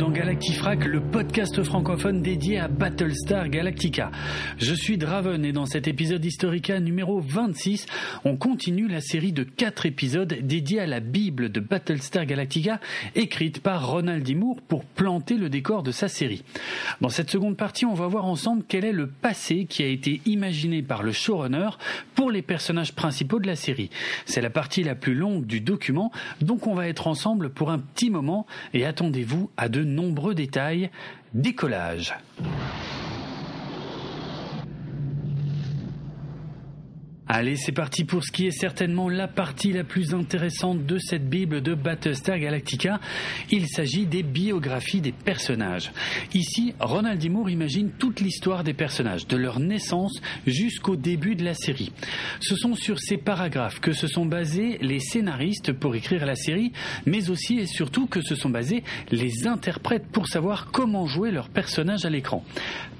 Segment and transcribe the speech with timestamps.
[0.00, 4.10] dans Galactifrac, le podcast francophone dédié à Battlestar Galactica.
[4.56, 7.84] Je suis Draven et dans cet épisode Historica numéro 26,
[8.24, 12.80] on continue la série de 4 épisodes dédiés à la Bible de Battlestar Galactica,
[13.14, 14.34] écrite par Ronald D.
[14.34, 16.44] Moore pour planter le décor de sa série.
[17.02, 20.22] Dans cette seconde partie, on va voir ensemble quel est le passé qui a été
[20.24, 21.68] imaginé par le showrunner
[22.14, 23.90] pour les personnages principaux de la série.
[24.24, 26.10] C'est la partie la plus longue du document,
[26.40, 30.90] donc on va être ensemble pour un petit moment et attendez-vous à de nombreux détails.
[31.34, 32.14] Décollage.
[37.32, 41.30] Allez, c'est parti pour ce qui est certainement la partie la plus intéressante de cette
[41.30, 42.98] Bible de Battlestar Galactica.
[43.52, 45.92] Il s'agit des biographies des personnages.
[46.34, 47.28] Ici, Ronald D.
[47.28, 51.92] Moore imagine toute l'histoire des personnages, de leur naissance jusqu'au début de la série.
[52.40, 56.72] Ce sont sur ces paragraphes que se sont basés les scénaristes pour écrire la série,
[57.06, 61.48] mais aussi et surtout que se sont basés les interprètes pour savoir comment jouer leurs
[61.48, 62.42] personnages à l'écran.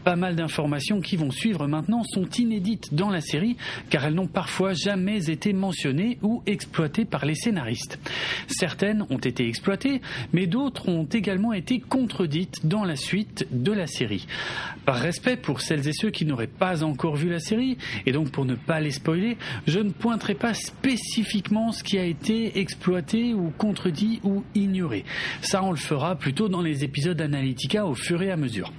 [0.05, 3.57] Pas mal d'informations qui vont suivre maintenant sont inédites dans la série
[3.91, 7.99] car elles parfois jamais été mentionnées ou exploitées par les scénaristes.
[8.49, 10.01] Certaines ont été exploitées,
[10.33, 14.27] mais d'autres ont également été contredites dans la suite de la série.
[14.85, 18.31] Par respect pour celles et ceux qui n'auraient pas encore vu la série, et donc
[18.31, 23.35] pour ne pas les spoiler, je ne pointerai pas spécifiquement ce qui a été exploité
[23.35, 25.05] ou contredit ou ignoré.
[25.43, 28.73] Ça, on le fera plutôt dans les épisodes Analytica au fur et à mesure.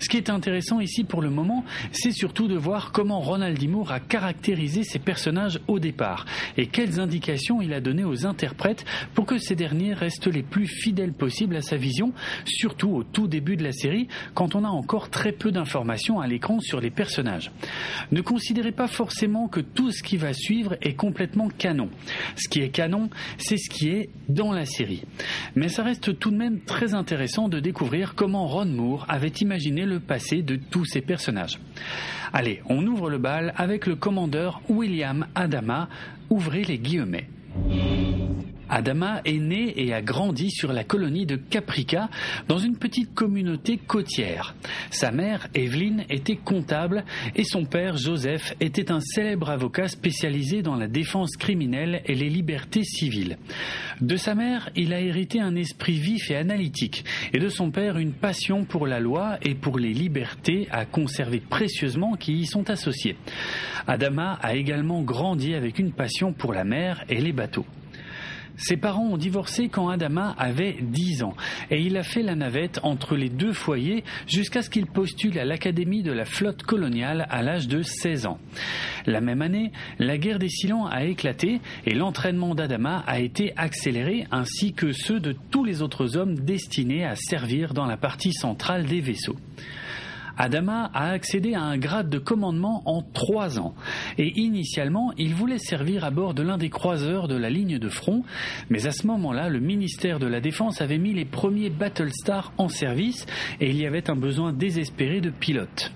[0.00, 3.56] Ce qui est intéressant ici pour le moment, c'est surtout de voir comment Ronald.
[3.66, 6.24] Moore a caractérisé ses personnages au départ
[6.56, 10.66] et quelles indications il a données aux interprètes pour que ces derniers restent les plus
[10.66, 12.12] fidèles possibles à sa vision,
[12.44, 16.26] surtout au tout début de la série quand on a encore très peu d'informations à
[16.26, 17.50] l'écran sur les personnages.
[18.12, 21.90] Ne considérez pas forcément que tout ce qui va suivre est complètement canon.
[22.36, 25.02] Ce qui est canon, c'est ce qui est dans la série.
[25.54, 29.84] Mais ça reste tout de même très intéressant de découvrir comment Ron Moore avait imaginé
[29.84, 31.58] le passé de tous ces personnages.
[32.38, 35.88] Allez, on ouvre le bal avec le commandeur William Adama.
[36.28, 37.30] Ouvrez les guillemets.
[38.68, 42.08] Adama est né et a grandi sur la colonie de Caprica,
[42.48, 44.54] dans une petite communauté côtière.
[44.90, 47.04] Sa mère, Evelyn, était comptable
[47.34, 52.28] et son père, Joseph, était un célèbre avocat spécialisé dans la défense criminelle et les
[52.28, 53.38] libertés civiles.
[54.00, 57.98] De sa mère, il a hérité un esprit vif et analytique, et de son père
[57.98, 62.68] une passion pour la loi et pour les libertés à conserver précieusement qui y sont
[62.70, 63.16] associées.
[63.86, 67.66] Adama a également grandi avec une passion pour la mer et les bateaux.
[68.56, 71.34] Ses parents ont divorcé quand Adama avait 10 ans
[71.70, 75.44] et il a fait la navette entre les deux foyers jusqu'à ce qu'il postule à
[75.44, 78.38] l'Académie de la flotte coloniale à l'âge de 16 ans.
[79.06, 84.26] La même année, la guerre des Silons a éclaté et l'entraînement d'Adama a été accéléré
[84.30, 88.86] ainsi que ceux de tous les autres hommes destinés à servir dans la partie centrale
[88.86, 89.36] des vaisseaux.
[90.36, 93.74] Adama a accédé à un grade de commandement en trois ans.
[94.18, 97.88] Et initialement, il voulait servir à bord de l'un des croiseurs de la ligne de
[97.88, 98.22] front,
[98.70, 102.68] mais à ce moment-là, le ministère de la Défense avait mis les premiers Battlestar en
[102.68, 103.26] service
[103.60, 105.92] et il y avait un besoin désespéré de pilotes.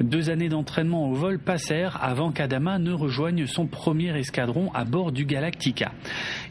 [0.00, 5.10] Deux années d'entraînement au vol passèrent avant qu'Adama ne rejoigne son premier escadron à bord
[5.10, 5.92] du Galactica.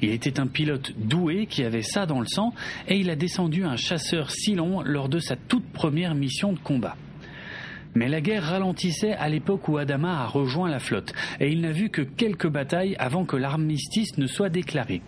[0.02, 2.54] Il était un pilote doué qui avait ça dans le sang
[2.90, 6.98] et il a descendu un chasseur Silon lors de sa toute première mission de combat.
[7.98, 11.72] Mais la guerre ralentissait à l'époque où Adama a rejoint la flotte, et il n'a
[11.72, 15.02] vu que quelques batailles avant que l'armistice ne soit déclaré.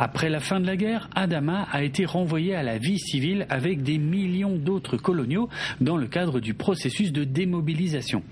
[0.00, 3.84] Après la fin de la guerre, Adama a été renvoyé à la vie civile avec
[3.84, 5.48] des millions d'autres coloniaux
[5.80, 8.24] dans le cadre du processus de démobilisation.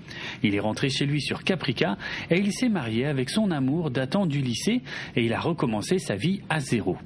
[0.43, 1.97] Il est rentré chez lui sur Caprica
[2.29, 4.83] et il s'est marié avec son amour datant du lycée
[5.15, 6.97] et il a recommencé sa vie à zéro.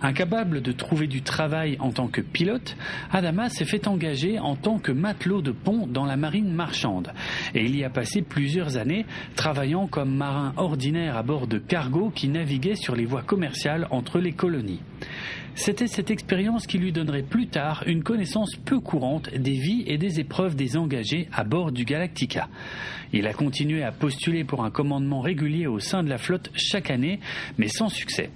[0.00, 2.76] Incapable de trouver du travail en tant que pilote,
[3.10, 7.12] Adama s'est fait engager en tant que matelot de pont dans la marine marchande
[7.54, 12.10] et il y a passé plusieurs années travaillant comme marin ordinaire à bord de cargos
[12.10, 14.80] qui naviguaient sur les voies commerciales entre les colonies.
[15.56, 19.98] C'était cette expérience qui lui donnerait plus tard une connaissance peu courante des vies et
[19.98, 22.48] des épreuves des engagés à bord du Galactica.
[23.12, 26.92] Il a continué à postuler pour un commandement régulier au sein de la flotte chaque
[26.92, 27.18] année,
[27.58, 28.30] mais sans succès.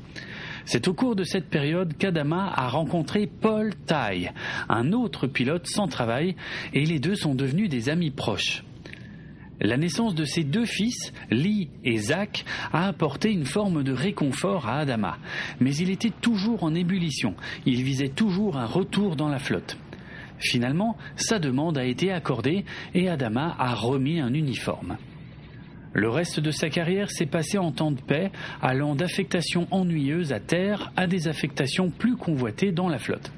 [0.65, 4.33] C'est au cours de cette période qu'Adama a rencontré Paul Tai,
[4.69, 6.37] un autre pilote sans travail,
[6.73, 8.65] et les deux sont devenus des amis proches.
[9.61, 14.69] La naissance de ses deux fils, Lee et Zach, a apporté une forme de réconfort
[14.69, 15.19] à Adama,
[15.61, 19.79] mais il était toujours en ébullition, il visait toujours un retour dans la flotte.
[20.39, 22.65] Finalement, sa demande a été accordée
[22.95, 24.97] et Adama a remis un uniforme.
[25.95, 28.31] Le reste de sa carrière s'est passé en temps de paix,
[28.63, 33.31] allant d'affectations ennuyeuses à terre à des affectations plus convoitées dans la flotte.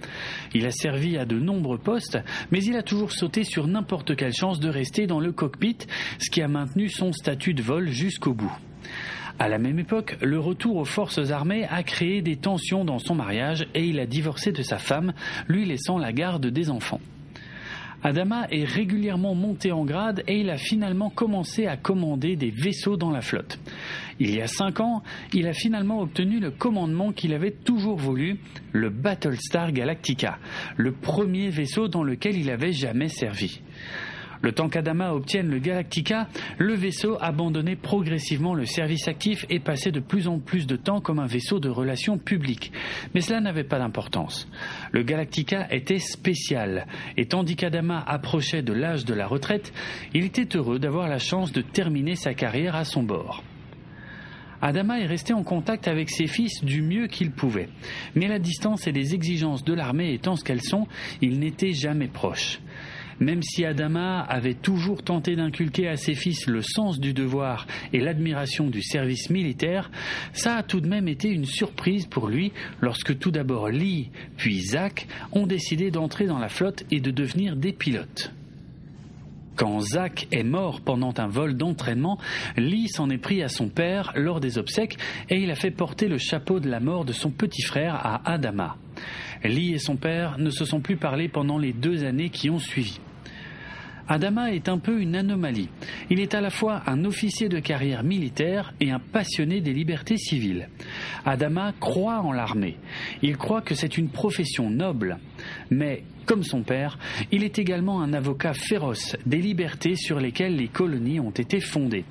[0.55, 2.19] Il a servi à de nombreux postes,
[2.53, 5.79] mais il a toujours sauté sur n'importe quelle chance de rester dans le cockpit,
[6.19, 8.57] ce qui a maintenu son statut de vol jusqu'au bout.
[9.41, 13.17] À la même époque, le retour aux forces armées a créé des tensions dans son
[13.17, 15.13] mariage et il a divorcé de sa femme,
[15.49, 17.01] lui laissant la garde des enfants.
[18.05, 22.99] Adama est régulièrement monté en grade et il a finalement commencé à commander des vaisseaux
[22.99, 23.59] dans la flotte.
[24.21, 25.03] Il y a cinq ans,
[25.33, 28.39] il a finalement obtenu le commandement qu'il avait toujours voulu,
[28.73, 30.39] le Battlestar Galactica,
[30.77, 33.63] le premier vaisseau dans lequel il avait jamais servi.
[34.45, 39.91] Le temps qu'Adama obtienne le Galactica, le vaisseau abandonnait progressivement le service actif et passait
[39.91, 42.71] de plus en plus de temps comme un vaisseau de relations publiques.
[43.15, 44.47] Mais cela n'avait pas d'importance.
[44.93, 46.87] Le Galactica était spécial,
[47.17, 49.73] et tandis qu'Adama approchait de l'âge de la retraite,
[50.13, 53.43] il était heureux d'avoir la chance de terminer sa carrière à son bord.
[54.61, 57.71] Adama est resté en contact avec ses fils du mieux qu'il pouvait.
[58.15, 60.87] Mais la distance et les exigences de l'armée étant ce qu'elles sont,
[61.23, 62.61] il n'était jamais proche.
[63.21, 68.01] Même si Adama avait toujours tenté d'inculquer à ses fils le sens du devoir et
[68.01, 69.91] l'admiration du service militaire,
[70.33, 74.61] ça a tout de même été une surprise pour lui lorsque tout d'abord Lee puis
[74.61, 78.33] Zach ont décidé d'entrer dans la flotte et de devenir des pilotes.
[79.57, 82.19] Quand Zach est mort pendant un vol d'entraînement,
[82.57, 84.97] Lee s'en est pris à son père lors des obsèques
[85.31, 88.33] et il a fait porter le chapeau de la mort de son petit frère à
[88.33, 88.77] Adama.
[89.43, 92.59] Lee et son père ne se sont plus parlé pendant les deux années qui ont
[92.59, 93.01] suivi.
[94.09, 95.69] Adama est un peu une anomalie.
[96.11, 100.17] Il est à la fois un officier de carrière militaire et un passionné des libertés
[100.17, 100.69] civiles.
[101.25, 102.77] Adama croit en l'armée.
[103.23, 105.19] Il croit que c'est une profession noble.
[105.71, 106.99] Mais, comme son père,
[107.33, 112.05] il est également un avocat féroce des libertés sur lesquelles les colonies ont été fondées.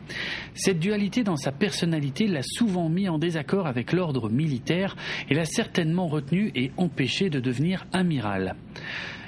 [0.56, 4.96] Cette dualité dans sa personnalité l'a souvent mis en désaccord avec l'ordre militaire
[5.30, 8.56] et l'a certainement retenu et empêché de devenir amiral.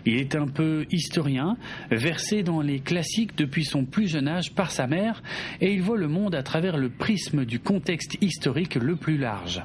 [0.06, 1.58] Il est un peu historien,
[1.90, 5.24] versé dans les classiques depuis son plus jeune âge par sa mère,
[5.62, 9.64] et il voit le monde à travers le prisme du contexte historique le plus large.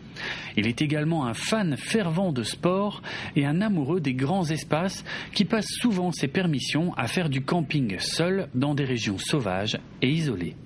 [0.56, 3.02] Il est également un fan fervent de sport
[3.36, 5.04] et un amoureux des grands espaces
[5.34, 10.08] qui passe souvent ses permissions à faire du camping seul dans des régions sauvages et
[10.08, 10.56] isolées.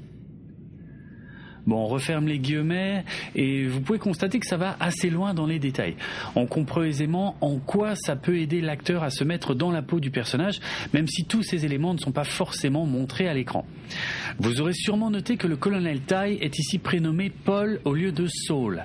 [1.66, 5.46] Bon, on referme les guillemets et vous pouvez constater que ça va assez loin dans
[5.46, 5.96] les détails.
[6.37, 9.99] On comprend aisément en quoi ça peut aider l'acteur à se mettre dans la peau
[9.99, 10.61] du personnage,
[10.93, 13.64] même si tous ces éléments ne sont pas forcément montrés à l'écran.
[14.38, 18.26] Vous aurez sûrement noté que le colonel Tai est ici prénommé Paul au lieu de
[18.26, 18.84] Saul.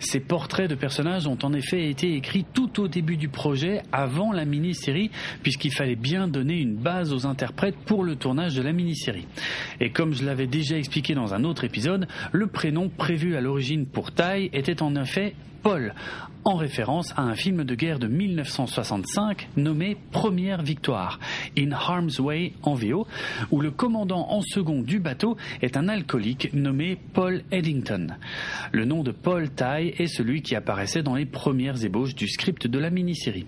[0.00, 4.32] Ces portraits de personnages ont en effet été écrits tout au début du projet, avant
[4.32, 5.10] la mini-série,
[5.42, 9.26] puisqu'il fallait bien donner une base aux interprètes pour le tournage de la mini-série.
[9.80, 13.86] Et comme je l'avais déjà expliqué dans un autre épisode, le prénom prévu à l'origine
[13.86, 15.92] pour Tai était en effet Paul,
[16.44, 21.18] en référence à un film de guerre de 1965 nommé Première Victoire,
[21.58, 23.06] In Harm's Way en VO,
[23.50, 28.16] où le commandant en second du bateau est un alcoolique nommé Paul Eddington.
[28.72, 32.66] Le nom de Paul Tai est celui qui apparaissait dans les premières ébauches du script
[32.66, 33.46] de la mini-série.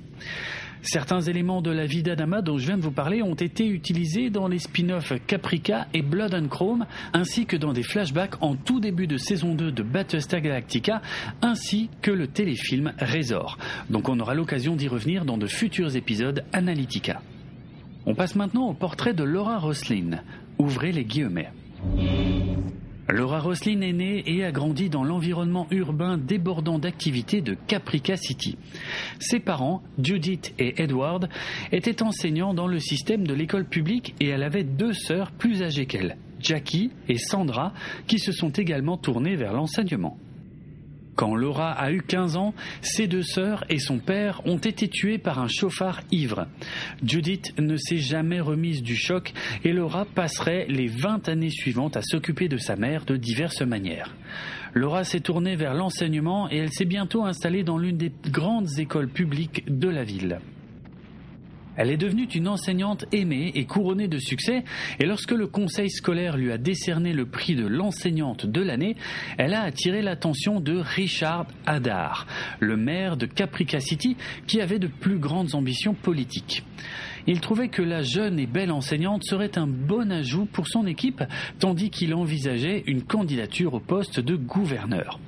[0.82, 4.30] Certains éléments de la vie d'Adama dont je viens de vous parler ont été utilisés
[4.30, 8.80] dans les spin-offs Caprica et Blood and Chrome, ainsi que dans des flashbacks en tout
[8.80, 11.02] début de saison 2 de Battlestar Galactica,
[11.42, 13.58] ainsi que le téléfilm Razor.
[13.90, 17.20] Donc on aura l'occasion d'y revenir dans de futurs épisodes Analytica.
[18.06, 20.22] On passe maintenant au portrait de Laura Roslin.
[20.58, 21.50] Ouvrez les guillemets.
[23.12, 28.56] Laura Roslin est née et a grandi dans l'environnement urbain débordant d'activités de Caprica City.
[29.18, 31.28] Ses parents, Judith et Edward,
[31.72, 35.86] étaient enseignants dans le système de l'école publique et elle avait deux sœurs plus âgées
[35.86, 37.72] qu'elle, Jackie et Sandra,
[38.06, 40.18] qui se sont également tournées vers l'enseignement.
[41.20, 45.18] Quand Laura a eu 15 ans, ses deux sœurs et son père ont été tués
[45.18, 46.46] par un chauffard ivre.
[47.04, 52.00] Judith ne s'est jamais remise du choc et Laura passerait les 20 années suivantes à
[52.00, 54.16] s'occuper de sa mère de diverses manières.
[54.72, 59.10] Laura s'est tournée vers l'enseignement et elle s'est bientôt installée dans l'une des grandes écoles
[59.10, 60.40] publiques de la ville.
[61.80, 64.64] Elle est devenue une enseignante aimée et couronnée de succès,
[64.98, 68.96] et lorsque le conseil scolaire lui a décerné le prix de l'enseignante de l'année,
[69.38, 72.26] elle a attiré l'attention de Richard Hadar,
[72.58, 76.64] le maire de Caprica City, qui avait de plus grandes ambitions politiques.
[77.26, 81.24] Il trouvait que la jeune et belle enseignante serait un bon ajout pour son équipe,
[81.60, 85.18] tandis qu'il envisageait une candidature au poste de gouverneur.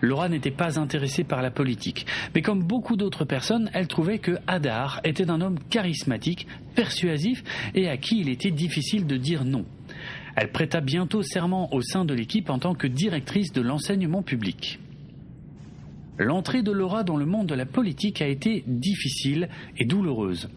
[0.00, 4.38] Laura n'était pas intéressée par la politique, mais comme beaucoup d'autres personnes, elle trouvait que
[4.46, 7.42] Hadar était un homme charismatique, persuasif
[7.74, 9.64] et à qui il était difficile de dire non.
[10.36, 14.78] Elle prêta bientôt serment au sein de l'équipe en tant que directrice de l'enseignement public.
[16.18, 20.48] L'entrée de Laura dans le monde de la politique a été difficile et douloureuse.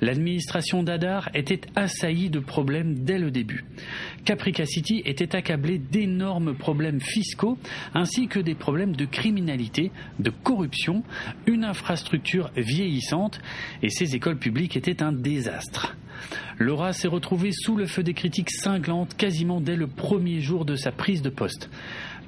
[0.00, 3.64] L'administration d'Adar était assaillie de problèmes dès le début.
[4.24, 7.58] Caprica City était accablée d'énormes problèmes fiscaux
[7.94, 11.02] ainsi que des problèmes de criminalité, de corruption,
[11.46, 13.40] une infrastructure vieillissante
[13.82, 15.94] et ses écoles publiques étaient un désastre.
[16.58, 20.76] Laura s'est retrouvée sous le feu des critiques cinglantes quasiment dès le premier jour de
[20.76, 21.68] sa prise de poste.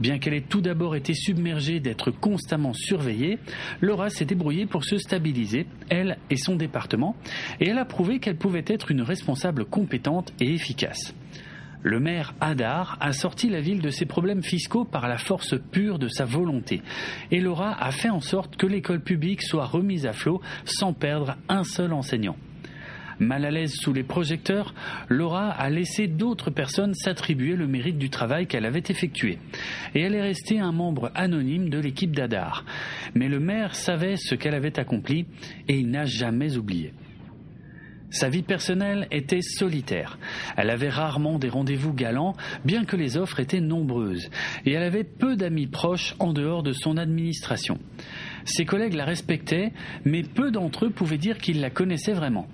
[0.01, 3.39] Bien qu'elle ait tout d'abord été submergée d'être constamment surveillée,
[3.81, 7.17] Laura s'est débrouillée pour se stabiliser, elle et son département,
[7.61, 11.15] et elle a prouvé qu'elle pouvait être une responsable compétente et efficace.
[11.83, 15.99] Le maire Hadar a sorti la ville de ses problèmes fiscaux par la force pure
[15.99, 16.81] de sa volonté.
[17.31, 21.37] Et Laura a fait en sorte que l'école publique soit remise à flot sans perdre
[21.51, 22.37] un seul enseignant.
[23.19, 24.75] Mal à l'aise sous les projecteurs,
[25.09, 29.39] Laura a laissé d'autres personnes s'attribuer le mérite du travail qu'elle avait effectué.
[29.95, 32.65] Et elle est restée un membre anonyme de l'équipe d'Adar.
[33.15, 35.27] Mais le maire savait ce qu'elle avait accompli
[35.69, 36.93] et il n'a jamais oublié.
[38.15, 40.19] Sa vie personnelle était solitaire.
[40.57, 44.31] Elle avait rarement des rendez-vous galants, bien que les offres étaient nombreuses,
[44.65, 47.81] et elle avait peu d'amis proches en dehors de son administration.
[48.45, 49.73] Ses collègues la respectaient,
[50.05, 52.47] mais peu d'entre eux pouvaient dire qu'ils la connaissaient vraiment.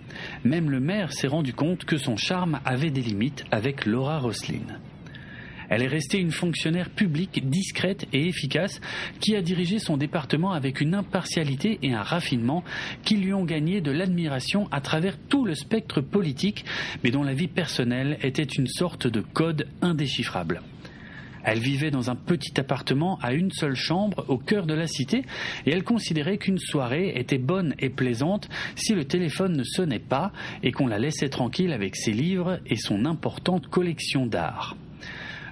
[0.45, 4.67] Même le maire s'est rendu compte que son charme avait des limites avec Laura Roslin.
[5.71, 8.81] Elle est restée une fonctionnaire publique discrète et efficace
[9.21, 12.65] qui a dirigé son département avec une impartialité et un raffinement
[13.05, 16.65] qui lui ont gagné de l'admiration à travers tout le spectre politique,
[17.05, 20.61] mais dont la vie personnelle était une sorte de code indéchiffrable.
[21.45, 25.23] Elle vivait dans un petit appartement à une seule chambre au cœur de la cité
[25.67, 30.33] et elle considérait qu'une soirée était bonne et plaisante si le téléphone ne sonnait pas
[30.63, 34.77] et qu'on la laissait tranquille avec ses livres et son importante collection d'art.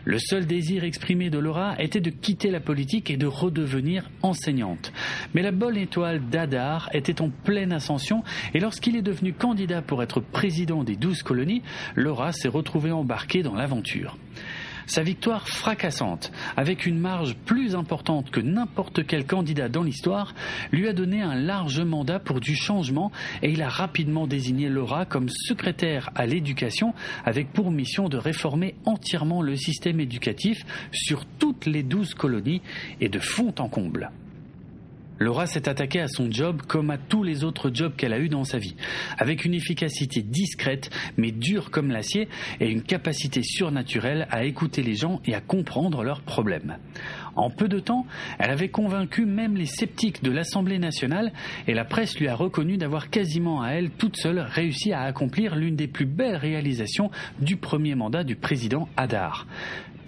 [0.05, 4.91] Le seul désir exprimé de Laura était de quitter la politique et de redevenir enseignante.
[5.35, 8.23] Mais la bonne étoile d'Adar était en pleine ascension
[8.55, 11.63] et lorsqu'il est devenu candidat pour être président des douze colonies,
[11.95, 14.17] Laura s'est retrouvée embarquée dans l'aventure.
[14.89, 20.35] Sa victoire fracassante, avec une marge plus importante que n'importe quel candidat dans l'histoire,
[20.73, 25.05] lui a donné un large mandat pour du changement et il a rapidement désigné Laura
[25.05, 26.95] comme secrétaire à l'éducation
[27.27, 32.63] avec pour mission de réformer entièrement le système éducatif sur toutes les douze colonies
[33.03, 34.11] et de fond en comble.
[35.19, 38.29] Laura s'est attaquée à son job comme à tous les autres jobs qu'elle a eus
[38.29, 38.77] dans sa vie,
[39.19, 42.29] avec une efficacité discrète mais dure comme l'acier
[42.61, 46.79] et une capacité surnaturelle à écouter les gens et à comprendre leurs problèmes.
[47.37, 48.07] En peu de temps,
[48.39, 51.33] elle avait convaincu même les sceptiques de l'Assemblée nationale
[51.67, 55.57] et la presse lui a reconnu d'avoir quasiment à elle toute seule réussi à accomplir
[55.57, 57.11] l'une des plus belles réalisations
[57.41, 59.47] du premier mandat du président Hadar.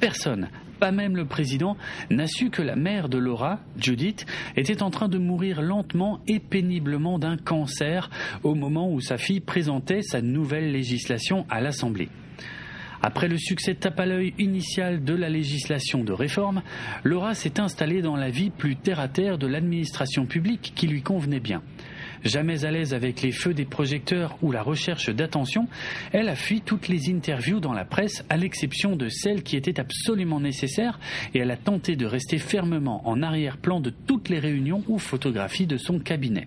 [0.00, 0.48] Personne
[0.80, 1.76] pas même le président,
[2.10, 6.40] n'a su que la mère de Laura, Judith, était en train de mourir lentement et
[6.40, 8.10] péniblement d'un cancer
[8.42, 12.08] au moment où sa fille présentait sa nouvelle législation à l'Assemblée.
[13.02, 16.62] Après le succès tape à l'œil initial de la législation de réforme,
[17.02, 21.02] Laura s'est installée dans la vie plus terre à terre de l'administration publique qui lui
[21.02, 21.62] convenait bien.
[22.24, 25.68] Jamais à l'aise avec les feux des projecteurs ou la recherche d'attention,
[26.12, 29.80] elle a fui toutes les interviews dans la presse à l'exception de celles qui étaient
[29.80, 30.98] absolument nécessaires
[31.34, 35.66] et elle a tenté de rester fermement en arrière-plan de toutes les réunions ou photographies
[35.66, 36.46] de son cabinet.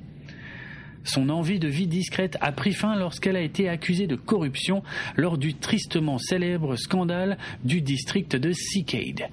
[1.03, 4.83] Son envie de vie discrète a pris fin lorsqu'elle a été accusée de corruption
[5.15, 9.29] lors du tristement célèbre scandale du district de Seacade.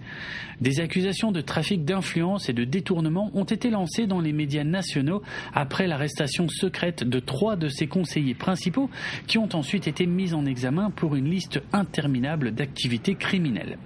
[0.60, 5.22] Des accusations de trafic d'influence et de détournement ont été lancées dans les médias nationaux
[5.54, 8.90] après l'arrestation secrète de trois de ses conseillers principaux
[9.26, 13.78] qui ont ensuite été mis en examen pour une liste interminable d'activités criminelles.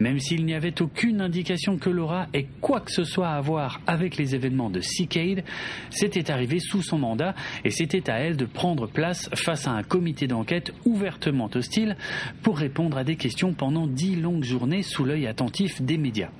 [0.00, 3.82] Même s'il n'y avait aucune indication que Laura ait quoi que ce soit à voir
[3.86, 5.44] avec les événements de Seacade,
[5.90, 9.82] c'était arrivé sous son mandat et c'était à elle de prendre place face à un
[9.82, 11.96] comité d'enquête ouvertement hostile
[12.42, 16.30] pour répondre à des questions pendant dix longues journées sous l'œil attentif des médias.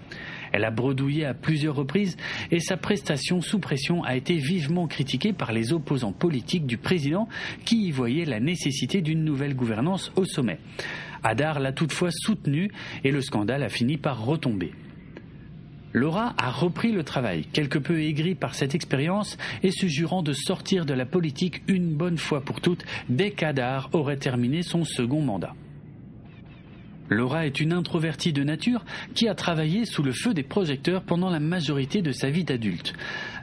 [0.52, 2.17] Elle a bredouillé à plusieurs reprises
[2.50, 7.29] et sa prestation sous pression a été vivement critiquée par les opposants politiques du président
[7.64, 10.59] qui y voyaient la nécessité d'une nouvelle gouvernance au sommet.
[11.23, 12.71] Hadar l'a toutefois soutenu
[13.05, 14.73] et le scandale a fini par retomber.
[15.93, 20.33] Laura a repris le travail, quelque peu aigrie par cette expérience et se jurant de
[20.33, 25.21] sortir de la politique une bonne fois pour toutes dès qu'Adar aurait terminé son second
[25.21, 25.55] mandat.
[27.11, 28.85] Laura est une introvertie de nature
[29.15, 32.93] qui a travaillé sous le feu des projecteurs pendant la majorité de sa vie d'adulte.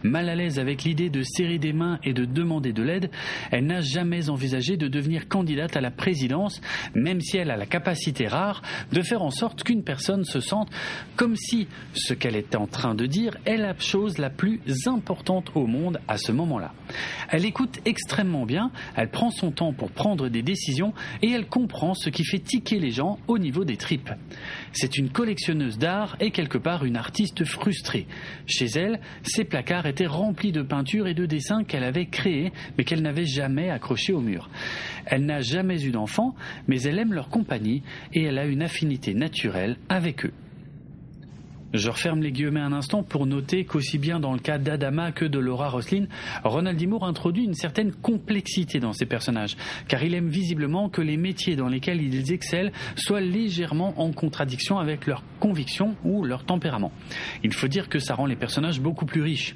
[0.04, 3.10] Mal à l'aise avec l'idée de serrer des mains et de demander de l'aide,
[3.52, 6.62] elle n'a jamais envisagé de devenir candidate à la présidence,
[6.96, 8.62] même si elle a la capacité rare
[8.92, 10.70] de faire en sorte qu'une personne se sente
[11.16, 15.52] comme si ce qu'elle est en train de dire est la chose la plus importante
[15.56, 16.74] au monde à ce moment-là.
[17.30, 21.94] Elle écoute extrêmement bien, elle prend son temps pour prendre des décisions et elle comprend
[21.94, 24.12] ce qui fait tiquer les gens au niveau des tripes.
[24.72, 28.08] C'est une collectionneuse d'art et quelque part une artiste frustrée.
[28.46, 32.84] Chez elle, ses placards étaient remplis de peintures et de dessins qu'elle avait créés mais
[32.84, 34.48] qu'elle n'avait jamais accrochés au mur.
[35.08, 36.36] Elle n'a jamais eu d'enfants,
[36.68, 37.82] mais elle aime leur compagnie
[38.14, 40.34] et elle a une affinité naturelle avec eux.
[41.74, 45.26] Je referme les guillemets un instant pour noter qu'aussi bien dans le cas d'Adama que
[45.26, 46.06] de Laura Roslin,
[46.46, 46.88] Ronald D.
[46.88, 49.58] Moore introduit une certaine complexité dans ses personnages,
[49.90, 54.80] car il aime visiblement que les métiers dans lesquels ils excellent soient légèrement en contradiction
[54.80, 56.94] avec leurs convictions ou leur tempérament.
[57.44, 59.54] Il faut dire que ça rend les personnages beaucoup plus riches.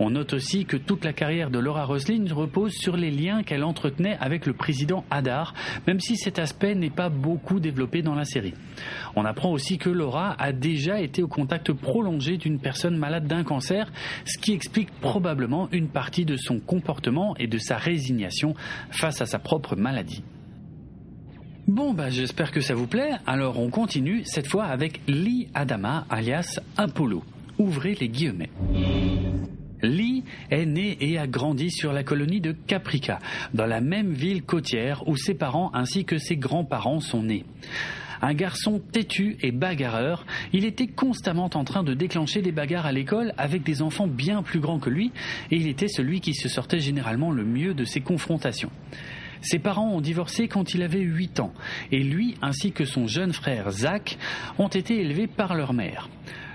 [0.00, 3.62] On note aussi que toute la carrière de Laura Roslin repose sur les liens qu'elle
[3.62, 5.54] entretenait avec le président Hadar,
[5.86, 8.54] même si cet aspect n'est pas beaucoup développé dans la série.
[9.14, 13.44] On apprend aussi que Laura a déjà été au contact prolongé d'une personne malade d'un
[13.44, 13.92] cancer,
[14.24, 18.54] ce qui explique probablement une partie de son comportement et de sa résignation
[18.90, 20.22] face à sa propre maladie.
[21.68, 23.12] Bon, bah, j'espère que ça vous plaît.
[23.26, 27.22] Alors, on continue, cette fois avec Lee Adama, alias Apollo.
[27.58, 28.50] Ouvrez les guillemets.
[29.82, 33.18] Lee est né et a grandi sur la colonie de Caprica,
[33.54, 37.44] dans la même ville côtière où ses parents ainsi que ses grands-parents sont nés.
[38.24, 42.92] Un garçon têtu et bagarreur, il était constamment en train de déclencher des bagarres à
[42.92, 45.10] l'école avec des enfants bien plus grands que lui,
[45.50, 48.70] et il était celui qui se sortait généralement le mieux de ces confrontations.
[49.40, 51.52] Ses parents ont divorcé quand il avait 8 ans,
[51.90, 54.16] et lui ainsi que son jeune frère Zach
[54.56, 56.08] ont été élevés par leur mère.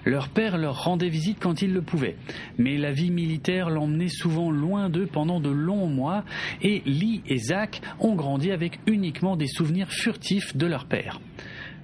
[0.07, 2.15] Leur père leur rendait visite quand il le pouvait,
[2.57, 6.23] mais la vie militaire l'emmenait souvent loin d'eux pendant de longs mois,
[6.61, 11.19] et Lee et Zach ont grandi avec uniquement des souvenirs furtifs de leur père.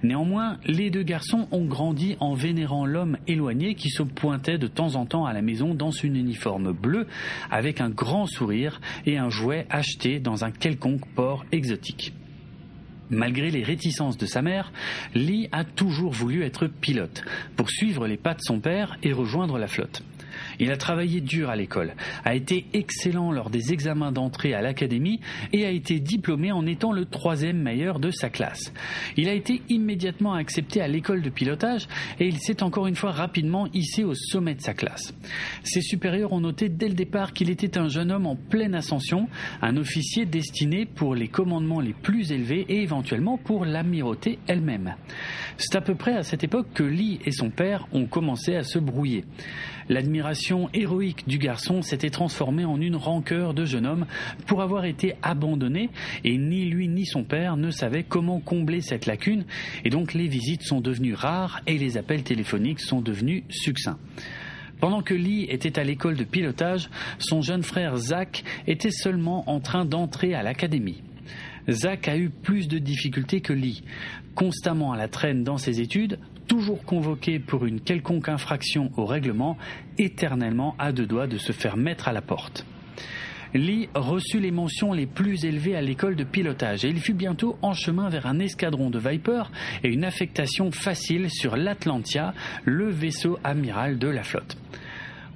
[0.02, 4.94] Néanmoins, les deux garçons ont grandi en vénérant l'homme éloigné qui se pointait de temps
[4.94, 7.06] en temps à la maison dans son uniforme bleu
[7.50, 12.14] avec un grand sourire et un jouet acheté dans un quelconque port exotique.
[13.14, 14.72] Malgré les réticences de sa mère,
[15.14, 17.24] Lee a toujours voulu être pilote
[17.56, 20.02] pour suivre les pas de son père et rejoindre la flotte.
[20.60, 25.20] Il a travaillé dur à l'école, a été excellent lors des examens d'entrée à l'académie
[25.52, 28.72] et a été diplômé en étant le troisième meilleur de sa classe.
[29.16, 31.88] Il a été immédiatement accepté à l'école de pilotage
[32.18, 35.14] et il s'est encore une fois rapidement hissé au sommet de sa classe.
[35.62, 39.28] Ses supérieurs ont noté dès le départ qu'il était un jeune homme en pleine ascension,
[39.62, 44.94] un officier destiné pour les commandements les plus élevés et éventuellement pour l'amirauté elle-même.
[45.56, 48.62] C'est à peu près à cette époque que Lee et son père ont commencé à
[48.62, 49.24] se brouiller.
[49.88, 54.06] L'admiration héroïque du garçon s'était transformée en une rancœur de jeune homme
[54.46, 55.90] pour avoir été abandonné
[56.24, 59.44] et ni lui ni son père ne savaient comment combler cette lacune
[59.84, 63.98] et donc les visites sont devenues rares et les appels téléphoniques sont devenus succincts.
[64.80, 69.60] Pendant que Lee était à l'école de pilotage, son jeune frère Zach était seulement en
[69.60, 71.02] train d'entrer à l'académie.
[71.70, 73.82] Zach a eu plus de difficultés que Lee.
[74.34, 79.56] Constamment à la traîne dans ses études, toujours convoqué pour une quelconque infraction au règlement,
[79.98, 82.64] éternellement à deux doigts de se faire mettre à la porte.
[83.54, 87.56] Lee reçut les mentions les plus élevées à l'école de pilotage et il fut bientôt
[87.62, 89.44] en chemin vers un escadron de Viper
[89.84, 94.56] et une affectation facile sur l'Atlantia, le vaisseau amiral de la flotte.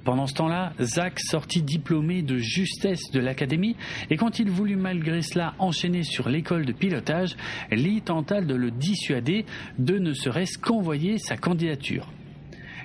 [0.09, 3.75] Pendant ce temps-là, Zach sortit diplômé de justesse de l'académie
[4.09, 7.37] et quand il voulut malgré cela enchaîner sur l'école de pilotage,
[7.69, 9.45] Lee tenta de le dissuader
[9.77, 12.07] de ne serait-ce qu'envoyer sa candidature.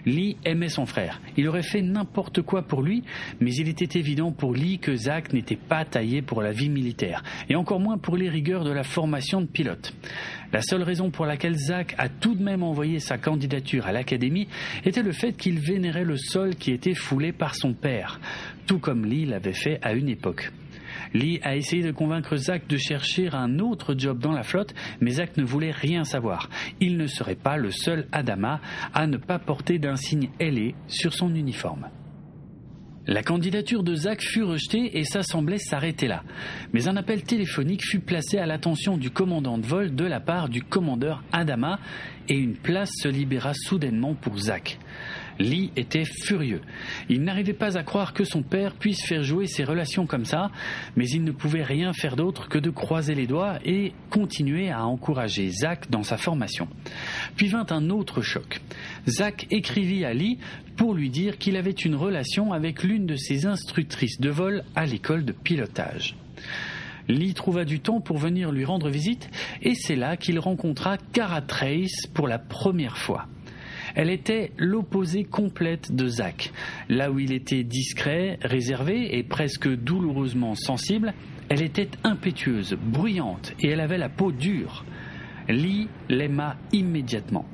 [0.07, 1.21] Lee aimait son frère.
[1.37, 3.03] Il aurait fait n'importe quoi pour lui,
[3.41, 7.23] mais il était évident pour Lee que Zach n'était pas taillé pour la vie militaire,
[7.49, 9.95] et encore moins pour les rigueurs de la formation de pilote.
[10.53, 14.49] La seule raison pour laquelle Zach a tout de même envoyé sa candidature à l'académie
[14.85, 18.21] était le fait qu'il vénérait le sol qui était foulé par son père,
[18.67, 20.53] tout comme Lee l'avait fait à une époque.
[21.15, 25.13] Lee a essayé de convaincre Zach de chercher un autre job dans la flotte, mais
[25.13, 26.51] Zach ne voulait rien savoir.
[26.81, 28.61] Il ne serait pas le seul Adama
[28.93, 31.89] à ne pas porter d'insigne ailé sur son uniforme.
[33.07, 36.23] La candidature de Zach fut rejetée et ça semblait s'arrêter là.
[36.73, 40.49] Mais un appel téléphonique fut placé à l'attention du commandant de vol de la part
[40.49, 41.79] du commandeur Adama
[42.29, 44.79] et une place se libéra soudainement pour Zach.
[45.39, 46.61] Lee était furieux.
[47.09, 50.51] Il n'arrivait pas à croire que son père puisse faire jouer ses relations comme ça,
[50.97, 54.87] mais il ne pouvait rien faire d'autre que de croiser les doigts et continuer à
[54.87, 56.69] encourager Zach dans sa formation.
[57.37, 58.61] Puis vint un autre choc.
[59.09, 60.39] Zach écrivit à Lee
[60.77, 64.87] pour lui dire qu'il avait une relation avec l'une de ses instructrices de vol à
[64.87, 66.17] l'école de pilotage.
[67.09, 69.29] Lee trouva du temps pour venir lui rendre visite
[69.63, 73.27] et c'est là qu'il rencontra Cara Trace pour la première fois.
[73.95, 76.53] Elle était l'opposé complète de Zach.
[76.89, 81.15] Là où il était discret, réservé et presque douloureusement sensible,
[81.49, 84.85] elle était impétueuse, bruyante et elle avait la peau dure.
[85.49, 87.45] Lee l'aima immédiatement.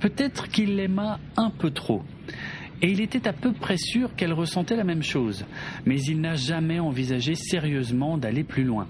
[0.00, 2.02] Peut-être qu'il l'aima un peu trop.
[2.82, 5.46] Et il était à peu près sûr qu'elle ressentait la même chose,
[5.86, 8.86] mais il n'a jamais envisagé sérieusement d'aller plus loin.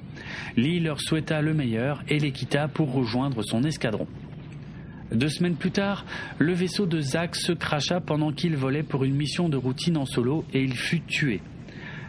[0.57, 4.09] Lee leur souhaita le meilleur et les quitta pour rejoindre son escadron.
[5.13, 6.05] Deux semaines plus tard,
[6.39, 10.05] le vaisseau de Zach se cracha pendant qu'il volait pour une mission de routine en
[10.05, 11.41] solo et il fut tué.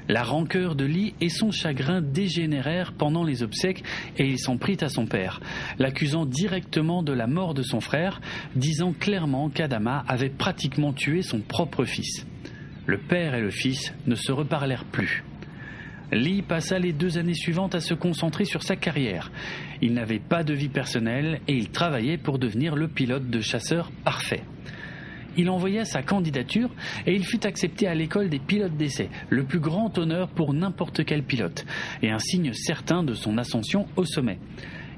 [0.10, 3.84] La rancœur de Lee et son chagrin dégénérèrent pendant les obsèques
[4.18, 5.42] et il s'en prit à son père,
[5.80, 8.22] l'accusant directement de la mort de son frère,
[8.56, 12.26] disant clairement qu'Adama avait pratiquement tué son propre fils.
[12.86, 15.24] Le père et le fils ne se reparlèrent plus.
[16.12, 19.32] Lee passa les deux années suivantes à se concentrer sur sa carrière.
[19.82, 23.92] Il n'avait pas de vie personnelle et il travaillait pour devenir le pilote de chasseur
[24.04, 24.44] parfait.
[25.38, 26.72] Il envoya sa candidature
[27.06, 31.06] et il fut accepté à l'école des pilotes d'essai, le plus grand honneur pour n'importe
[31.06, 31.66] quel pilote,
[32.02, 34.40] et un signe certain de son ascension au sommet.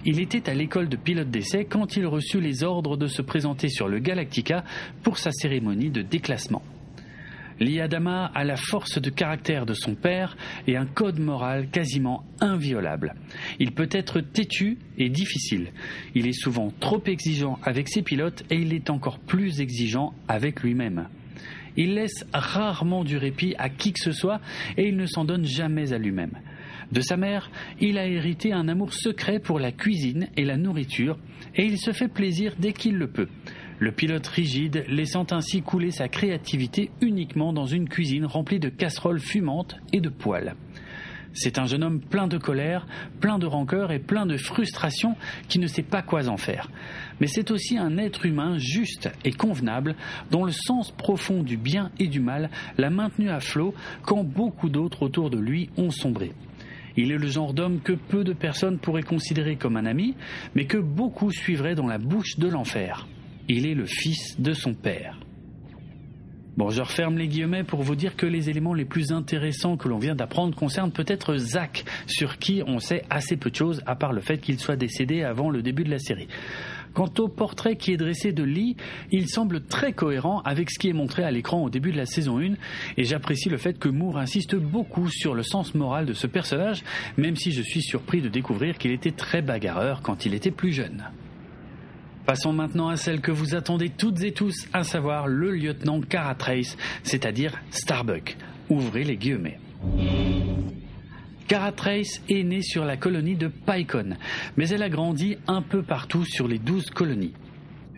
[0.06, 3.68] Il était à l'école de pilote d'essai quand il reçut les ordres de se présenter
[3.68, 4.64] sur le Galactica
[5.04, 6.62] pour sa cérémonie de déclassement.
[7.60, 13.16] Liadama a la force de caractère de son père et un code moral quasiment inviolable.
[13.60, 15.72] Il peut être têtu et difficile.
[16.16, 20.62] Il est souvent trop exigeant avec ses pilotes et il est encore plus exigeant avec
[20.62, 21.08] lui-même.
[21.78, 24.42] Il laisse rarement du répit à qui que ce soit
[24.78, 26.38] et il ne s'en donne jamais à lui-même.
[26.92, 31.18] De sa mère, il a hérité un amour secret pour la cuisine et la nourriture
[31.56, 33.28] et il se fait plaisir dès qu'il le peut
[33.80, 39.22] le pilote rigide laissant ainsi couler sa créativité uniquement dans une cuisine remplie de casseroles
[39.22, 40.56] fumantes et de poêles.
[41.32, 42.88] C'est un jeune homme plein de colère,
[43.22, 45.16] plein de rancœur et plein de frustration
[45.48, 46.70] qui ne sait pas quoi en faire.
[47.22, 49.96] Mais c'est aussi un être humain juste et convenable
[50.32, 54.70] dont le sens profond du bien et du mal l'a maintenu à flot quand beaucoup
[54.70, 56.34] d'autres autour de lui ont sombré.
[56.98, 60.16] Il est le genre d'homme que peu de personnes pourraient considérer comme un ami,
[60.56, 63.08] mais que beaucoup suivraient dans la bouche de l'enfer
[63.50, 65.20] il est le fils de son père.
[66.56, 69.88] Bon, je referme les guillemets pour vous dire que les éléments les plus intéressants que
[69.88, 73.96] l'on vient d'apprendre concernent peut-être Zach, sur qui on sait assez peu de choses, à
[73.96, 76.28] part le fait qu'il soit décédé avant le début de la série.
[76.94, 78.76] Quant au portrait qui est dressé de Lee,
[79.12, 82.06] il semble très cohérent avec ce qui est montré à l'écran au début de la
[82.06, 82.56] saison 1,
[82.98, 86.84] et j'apprécie le fait que Moore insiste beaucoup sur le sens moral de ce personnage,
[87.18, 90.74] même si je suis surpris de découvrir qu'il était très bagarreur quand il était plus
[90.74, 91.06] jeune.
[92.26, 96.78] Passons maintenant à celle que vous attendez toutes et tous, à savoir le lieutenant Caratrace,
[97.04, 98.38] c'est-à-dire Starbuck.
[98.70, 99.60] Ouvrez les guillemets.
[101.48, 104.16] Caratrace est née sur la colonie de Pycon,
[104.56, 107.34] mais elle a grandi un peu partout sur les douze colonies.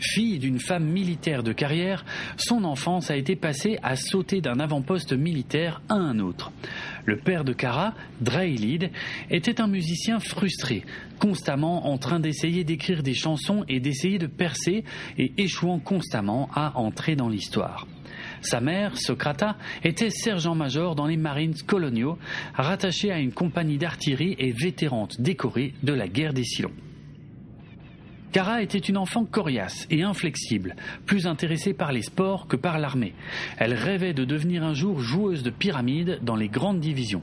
[0.02, 2.04] Fille d'une femme militaire de carrière,
[2.36, 6.52] son enfance a été passée à sauter d'un avant-poste militaire à un autre.
[7.06, 8.90] Le père de Kara, Draylid,
[9.30, 10.84] était un musicien frustré,
[11.20, 14.84] constamment en train d'essayer d'écrire des chansons et d'essayer de percer
[15.18, 17.88] et échouant constamment à entrer dans l'histoire.
[18.42, 22.18] Sa mère, Socrata, était sergent-major dans les Marines coloniaux,
[22.56, 26.74] rattachée à une compagnie d'artillerie et vétérante décorée de la guerre des Silons.
[28.32, 33.14] Cara était une enfant coriace et inflexible, plus intéressée par les sports que par l'armée.
[33.58, 37.22] Elle rêvait de devenir un jour joueuse de pyramide dans les grandes divisions.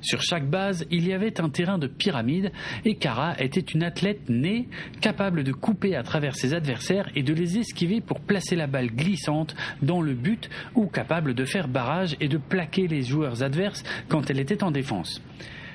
[0.00, 2.52] Sur chaque base, il y avait un terrain de pyramide
[2.84, 4.68] et Cara était une athlète née,
[5.00, 8.90] capable de couper à travers ses adversaires et de les esquiver pour placer la balle
[8.90, 13.82] glissante dans le but ou capable de faire barrage et de plaquer les joueurs adverses
[14.08, 15.20] quand elle était en défense.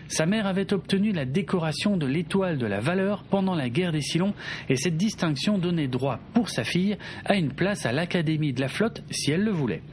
[0.10, 4.02] Sa mère avait obtenu la décoration de l'étoile de la valeur pendant la guerre des
[4.02, 4.34] Silons
[4.68, 8.70] et cette distinction donnait droit pour sa fille à une place à l'Académie de la
[8.70, 9.84] flotte si elle le voulait.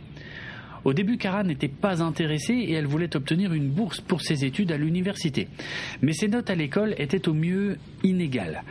[0.85, 4.73] Au début, Cara n'était pas intéressée et elle voulait obtenir une bourse pour ses études
[4.73, 5.49] à l'université.
[6.01, 8.63] Mais ses notes à l'école étaient au mieux inégales.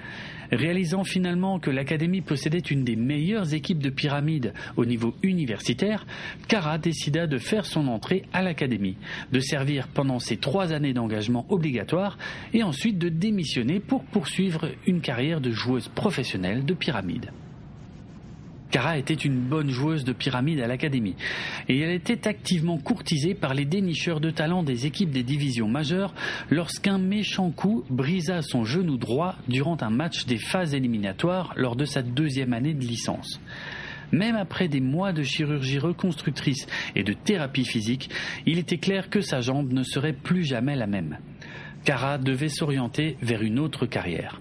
[0.51, 6.05] Réalisant finalement que l'Académie possédait une des meilleures équipes de pyramide au niveau universitaire,
[6.47, 8.97] Kara décida de faire son entrée à l'Académie,
[9.31, 12.17] de servir pendant ses trois années d'engagement obligatoire
[12.53, 17.31] et ensuite de démissionner pour poursuivre une carrière de joueuse professionnelle de pyramide.
[18.71, 21.15] Kara était une bonne joueuse de pyramide à l'académie
[21.69, 26.13] et elle était activement courtisée par les dénicheurs de talent des équipes des divisions majeures
[26.49, 31.85] lorsqu'un méchant coup brisa son genou droit durant un match des phases éliminatoires lors de
[31.85, 33.39] sa deuxième année de licence.
[34.11, 38.09] Même après des mois de chirurgie reconstructrice et de thérapie physique,
[38.45, 41.17] il était clair que sa jambe ne serait plus jamais la même.
[41.83, 44.39] Kara devait s'orienter vers une autre carrière.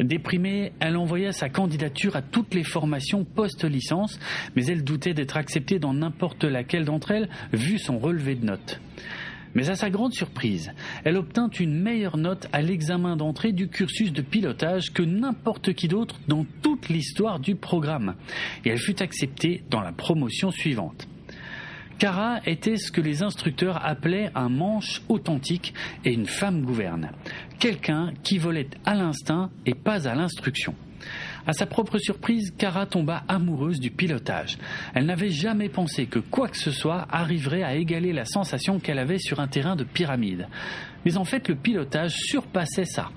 [0.00, 4.18] Déprimée, elle envoya sa candidature à toutes les formations post-licence,
[4.56, 8.80] mais elle doutait d'être acceptée dans n'importe laquelle d'entre elles, vu son relevé de notes.
[9.54, 10.72] Mais à sa grande surprise,
[11.04, 15.88] elle obtint une meilleure note à l'examen d'entrée du cursus de pilotage que n'importe qui
[15.88, 18.14] d'autre dans toute l'histoire du programme,
[18.64, 21.06] et elle fut acceptée dans la promotion suivante.
[21.98, 25.74] Cara était ce que les instructeurs appelaient un manche authentique
[26.04, 27.10] et une femme gouverne.
[27.58, 30.74] Quelqu'un qui volait à l'instinct et pas à l'instruction.
[31.46, 34.58] À sa propre surprise, Cara tomba amoureuse du pilotage.
[34.94, 38.98] Elle n'avait jamais pensé que quoi que ce soit arriverait à égaler la sensation qu'elle
[38.98, 40.46] avait sur un terrain de pyramide.
[41.04, 43.10] Mais en fait, le pilotage surpassait ça.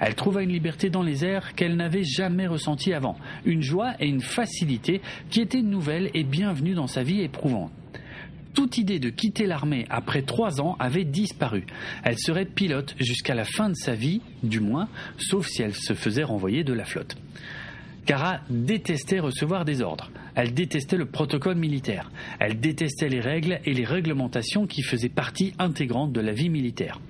[0.00, 4.08] Elle trouva une liberté dans les airs qu'elle n'avait jamais ressentie avant, une joie et
[4.08, 7.70] une facilité qui étaient nouvelles et bienvenues dans sa vie éprouvante
[8.54, 11.64] toute idée de quitter l'armée après trois ans avait disparu.
[12.04, 14.88] Elle serait pilote jusqu'à la fin de sa vie, du moins,
[15.18, 17.16] sauf si elle se faisait renvoyer de la flotte.
[18.06, 20.10] Cara détestait recevoir des ordres.
[20.34, 22.10] Elle détestait le protocole militaire.
[22.40, 27.00] Elle détestait les règles et les réglementations qui faisaient partie intégrante de la vie militaire.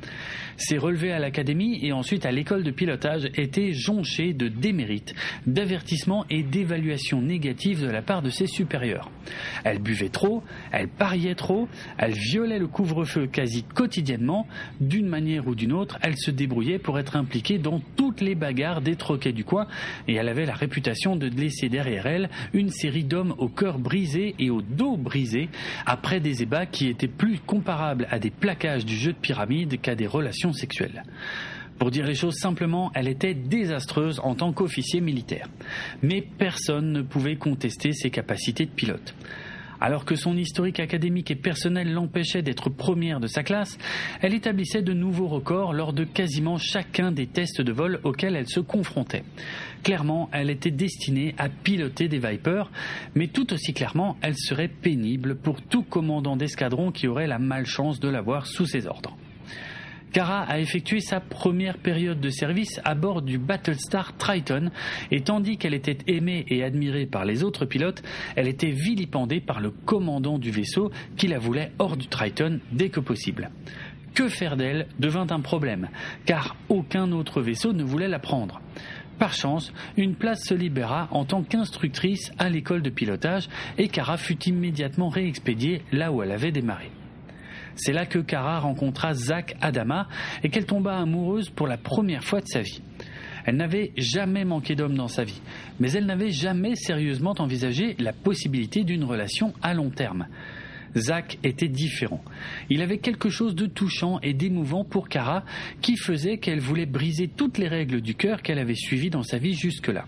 [0.56, 5.14] Ses relevés à l'académie et ensuite à l'école de pilotage étaient jonchés de démérites,
[5.46, 9.10] d'avertissements et d'évaluations négatives de la part de ses supérieurs.
[9.64, 14.46] Elle buvait trop, elle pariait trop, elle violait le couvre-feu quasi quotidiennement,
[14.80, 18.82] d'une manière ou d'une autre, elle se débrouillait pour être impliquée dans toutes les bagarres
[18.82, 19.66] des troquets du coin
[20.06, 24.34] et elle avait la réputation de laisser derrière elle une série d'hommes au cœur brisé
[24.38, 25.50] et au dos brisé
[25.84, 29.94] après des ébats qui étaient plus comparables à des plaquages du jeu de pyramide qu'à
[29.94, 31.02] des relations sexuelle.
[31.78, 35.48] Pour dire les choses simplement, elle était désastreuse en tant qu'officier militaire.
[36.02, 39.14] Mais personne ne pouvait contester ses capacités de pilote.
[39.84, 43.78] Alors que son historique académique et personnel l'empêchait d'être première de sa classe,
[44.20, 48.48] elle établissait de nouveaux records lors de quasiment chacun des tests de vol auxquels elle
[48.48, 49.24] se confrontait.
[49.82, 52.70] Clairement, elle était destinée à piloter des Vipers,
[53.16, 57.98] mais tout aussi clairement, elle serait pénible pour tout commandant d'escadron qui aurait la malchance
[57.98, 59.16] de l'avoir sous ses ordres.
[60.12, 64.70] Kara a effectué sa première période de service à bord du Battlestar Triton
[65.10, 68.02] et tandis qu'elle était aimée et admirée par les autres pilotes,
[68.36, 72.90] elle était vilipendée par le commandant du vaisseau qui la voulait hors du Triton dès
[72.90, 73.50] que possible.
[74.14, 75.88] Que faire d'elle devint un problème,
[76.26, 78.60] car aucun autre vaisseau ne voulait la prendre.
[79.18, 83.48] Par chance, une place se libéra en tant qu'instructrice à l'école de pilotage
[83.78, 86.90] et Kara fut immédiatement réexpédiée là où elle avait démarré.
[87.76, 90.08] C'est là que Kara rencontra Zach Adama
[90.42, 92.80] et qu'elle tomba amoureuse pour la première fois de sa vie.
[93.44, 95.40] Elle n'avait jamais manqué d'homme dans sa vie,
[95.80, 100.26] mais elle n'avait jamais sérieusement envisagé la possibilité d'une relation à long terme.
[100.96, 102.22] Zach était différent.
[102.68, 105.44] Il avait quelque chose de touchant et d'émouvant pour Kara
[105.80, 109.38] qui faisait qu'elle voulait briser toutes les règles du cœur qu'elle avait suivies dans sa
[109.38, 110.04] vie jusque-là.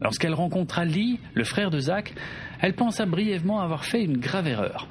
[0.00, 2.14] Lorsqu'elle rencontra Lee, le frère de Zach,
[2.60, 4.88] elle pensa brièvement avoir fait une grave erreur.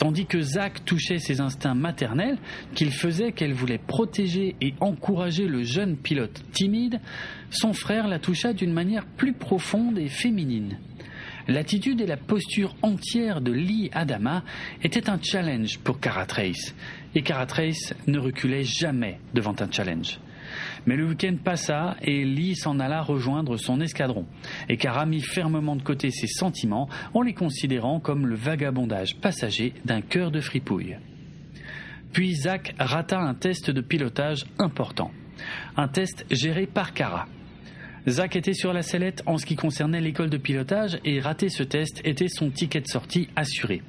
[0.00, 2.38] Tandis que Zach touchait ses instincts maternels,
[2.74, 7.02] qu'il faisait qu'elle voulait protéger et encourager le jeune pilote timide,
[7.50, 10.78] son frère la toucha d'une manière plus profonde et féminine.
[11.48, 14.42] L'attitude et la posture entière de Lee Adama
[14.82, 16.74] étaient un challenge pour Caratrace,
[17.14, 20.18] et Caratrace ne reculait jamais devant un challenge.
[20.86, 24.26] Mais le week-end passa et Lee s'en alla rejoindre son escadron.
[24.68, 29.74] Et Kara mit fermement de côté ses sentiments en les considérant comme le vagabondage passager
[29.84, 30.96] d'un cœur de fripouille.
[32.12, 35.12] Puis Zach rata un test de pilotage important.
[35.76, 37.26] Un test géré par Kara.
[38.08, 41.62] Zach était sur la sellette en ce qui concernait l'école de pilotage et rater ce
[41.62, 43.82] test était son ticket de sortie assuré.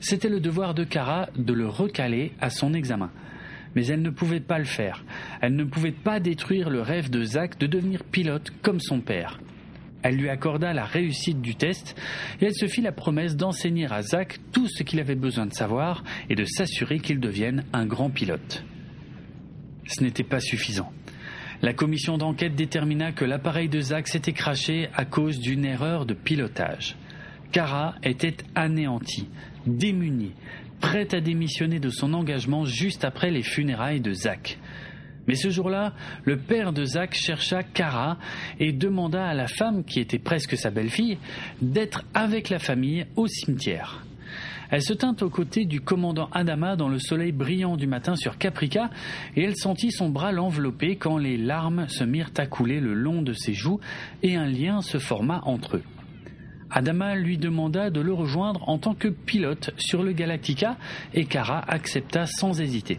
[0.00, 3.10] C'était le devoir de Kara de le recaler à son examen
[3.74, 5.04] mais elle ne pouvait pas le faire.
[5.40, 9.40] Elle ne pouvait pas détruire le rêve de Zach de devenir pilote comme son père.
[10.02, 11.96] Elle lui accorda la réussite du test
[12.40, 15.54] et elle se fit la promesse d'enseigner à Zach tout ce qu'il avait besoin de
[15.54, 18.64] savoir et de s'assurer qu'il devienne un grand pilote.
[19.86, 20.92] Ce n'était pas suffisant.
[21.62, 26.12] La commission d'enquête détermina que l'appareil de Zach s'était craché à cause d'une erreur de
[26.12, 26.96] pilotage.
[27.52, 29.28] Kara était anéantie,
[29.66, 30.34] démunie,
[30.80, 34.58] prête à démissionner de son engagement juste après les funérailles de Zach.
[35.26, 38.18] Mais ce jour-là, le père de Zach chercha Kara
[38.60, 41.18] et demanda à la femme, qui était presque sa belle-fille,
[41.62, 44.04] d'être avec la famille au cimetière.
[44.70, 48.38] Elle se tint aux côtés du commandant Adama dans le soleil brillant du matin sur
[48.38, 48.90] Caprica,
[49.36, 53.22] et elle sentit son bras l'envelopper quand les larmes se mirent à couler le long
[53.22, 53.80] de ses joues
[54.22, 55.84] et un lien se forma entre eux.
[56.74, 60.76] Adama lui demanda de le rejoindre en tant que pilote sur le Galactica
[61.14, 62.98] et Kara accepta sans hésiter.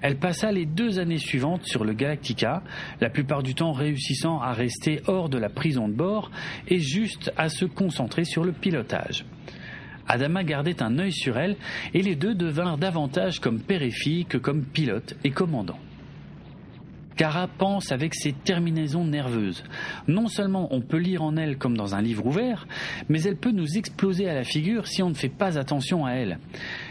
[0.00, 2.62] Elle passa les deux années suivantes sur le Galactica,
[3.00, 6.30] la plupart du temps réussissant à rester hors de la prison de bord
[6.68, 9.24] et juste à se concentrer sur le pilotage.
[10.06, 11.56] Adama gardait un œil sur elle
[11.92, 15.80] et les deux devinrent davantage comme père et fille que comme pilote et commandant.
[17.20, 19.62] Kara pense avec ses terminaisons nerveuses.
[20.08, 22.66] Non seulement on peut lire en elle comme dans un livre ouvert,
[23.10, 26.12] mais elle peut nous exploser à la figure si on ne fait pas attention à
[26.12, 26.38] elle.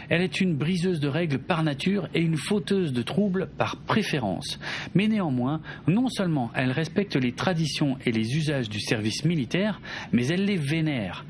[0.08, 4.60] Elle est une briseuse de règles par nature et une fauteuse de troubles par préférence.
[4.94, 9.80] Mais néanmoins, non seulement elle respecte les traditions et les usages du service militaire,
[10.12, 11.24] mais elle les vénère.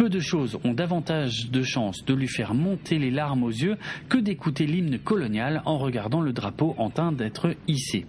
[0.00, 3.76] Peu de choses ont davantage de chances de lui faire monter les larmes aux yeux
[4.08, 8.06] que d'écouter l'hymne colonial en regardant le drapeau en train d'être hissé.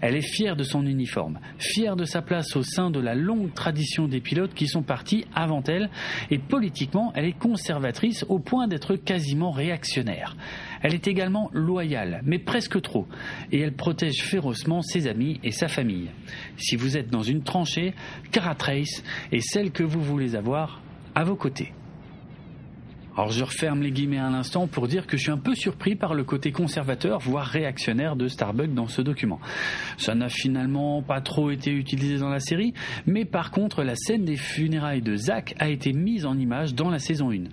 [0.00, 3.52] Elle est fière de son uniforme, fière de sa place au sein de la longue
[3.52, 5.90] tradition des pilotes qui sont partis avant elle,
[6.30, 10.36] et politiquement, elle est conservatrice au point d'être quasiment réactionnaire.
[10.82, 13.08] Elle est également loyale, mais presque trop,
[13.50, 16.10] et elle protège férocement ses amis et sa famille.
[16.58, 17.92] Si vous êtes dans une tranchée,
[18.30, 19.02] Cara Trace
[19.32, 20.80] est celle que vous voulez avoir
[21.18, 21.72] à vos côtés.
[23.18, 25.96] Alors je referme les guillemets un instant pour dire que je suis un peu surpris
[25.96, 29.40] par le côté conservateur, voire réactionnaire de Starbucks dans ce document.
[29.96, 32.74] Ça n'a finalement pas trop été utilisé dans la série,
[33.06, 36.90] mais par contre la scène des funérailles de Zach a été mise en image dans
[36.90, 37.48] la saison 1.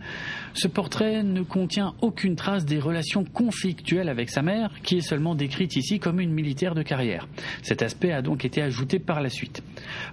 [0.53, 5.33] Ce portrait ne contient aucune trace des relations conflictuelles avec sa mère, qui est seulement
[5.33, 7.27] décrite ici comme une militaire de carrière.
[7.63, 9.63] Cet aspect a donc été ajouté par la suite.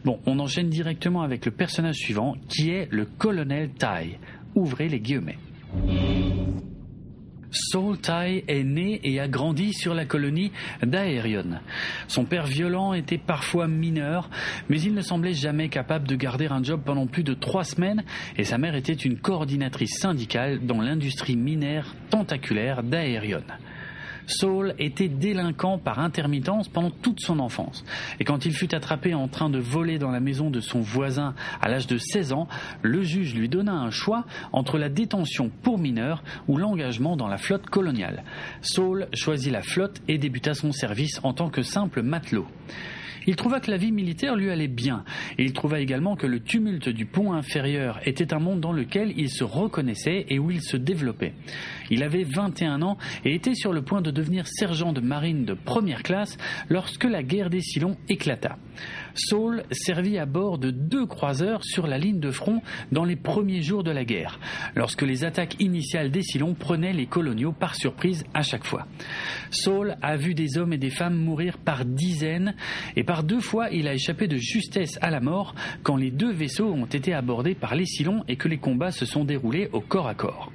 [0.02, 4.18] Bon, on enchaîne directement avec le personnage suivant, qui est le colonel Tai.
[4.54, 5.38] Ouvrez les guillemets.
[7.52, 11.60] Saul Tai est né et a grandi sur la colonie d'Aerion.
[12.08, 14.30] Son père violent était parfois mineur,
[14.70, 18.04] mais il ne semblait jamais capable de garder un job pendant plus de trois semaines
[18.36, 23.44] et sa mère était une coordinatrice syndicale dans l'industrie minière tentaculaire d'Aerion.
[24.26, 27.85] Saul était délinquant par intermittence pendant toute son enfance.
[28.20, 31.35] Et quand il fut attrapé en train de voler dans la maison de son voisin
[31.61, 32.48] à l'âge de 16 ans,
[32.82, 37.38] le juge lui donna un choix entre la détention pour mineur ou l'engagement dans la
[37.38, 38.24] flotte coloniale.
[38.61, 42.46] Saul choisit la flotte et débuta son service en tant que simple matelot.
[43.26, 45.04] Il trouva que la vie militaire lui allait bien,
[45.38, 49.12] et il trouva également que le tumulte du pont inférieur était un monde dans lequel
[49.16, 51.35] il se reconnaissait et où il se développait.
[51.90, 55.54] Il avait 21 ans et était sur le point de devenir sergent de marine de
[55.54, 56.37] première classe
[56.68, 58.56] lorsque la guerre des Silons éclata.
[59.14, 63.62] Saul servit à bord de deux croiseurs sur la ligne de front dans les premiers
[63.62, 64.38] jours de la guerre,
[64.74, 68.87] lorsque les attaques initiales des Silons prenaient les coloniaux par surprise à chaque fois.
[69.50, 72.54] Saul a vu des hommes et des femmes mourir par dizaines,
[72.96, 76.32] et par deux fois il a échappé de justesse à la mort quand les deux
[76.32, 79.80] vaisseaux ont été abordés par les Silons et que les combats se sont déroulés au
[79.80, 80.50] corps à corps.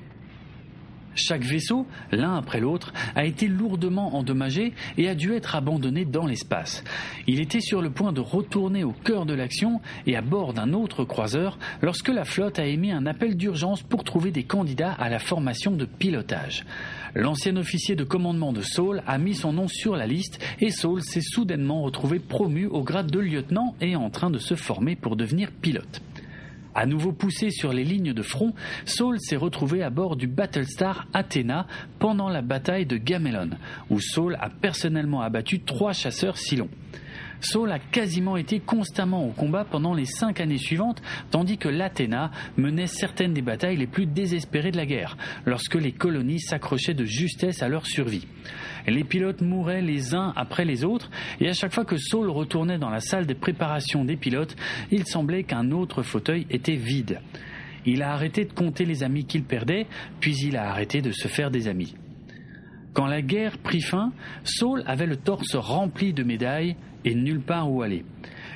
[1.17, 6.27] Chaque vaisseau, l'un après l'autre, a été lourdement endommagé et a dû être abandonné dans
[6.27, 6.83] l'espace.
[7.25, 10.73] Il était sur le point de retourner au cœur de l'action et à bord d'un
[10.73, 15.09] autre croiseur lorsque la flotte a émis un appel d'urgence pour trouver des candidats à
[15.09, 16.65] la formation de pilotage.
[17.15, 21.01] L'ancien officier de commandement de Saul a mis son nom sur la liste et Saul
[21.01, 25.15] s'est soudainement retrouvé promu au grade de lieutenant et en train de se former pour
[25.15, 26.01] devenir pilote.
[26.77, 28.53] À nouveau poussé sur les lignes de front,
[28.85, 31.65] Saul s'est retrouvé à bord du Battlestar Athena
[31.97, 33.49] pendant la bataille de Gamelon,
[33.89, 36.69] où Saul a personnellement abattu trois chasseurs Silons.
[37.41, 42.31] Saul a quasiment été constamment au combat pendant les cinq années suivantes, tandis que l'Athéna
[42.57, 47.05] menait certaines des batailles les plus désespérées de la guerre, lorsque les colonies s'accrochaient de
[47.05, 48.27] justesse à leur survie.
[48.87, 52.79] Les pilotes mouraient les uns après les autres, et à chaque fois que Saul retournait
[52.79, 54.55] dans la salle de préparation des pilotes,
[54.91, 57.19] il semblait qu'un autre fauteuil était vide.
[57.85, 59.87] Il a arrêté de compter les amis qu'il perdait,
[60.19, 61.95] puis il a arrêté de se faire des amis.
[62.93, 64.11] Quand la guerre prit fin,
[64.43, 66.75] Saul avait le torse rempli de médailles
[67.07, 68.03] et nulle part où aller.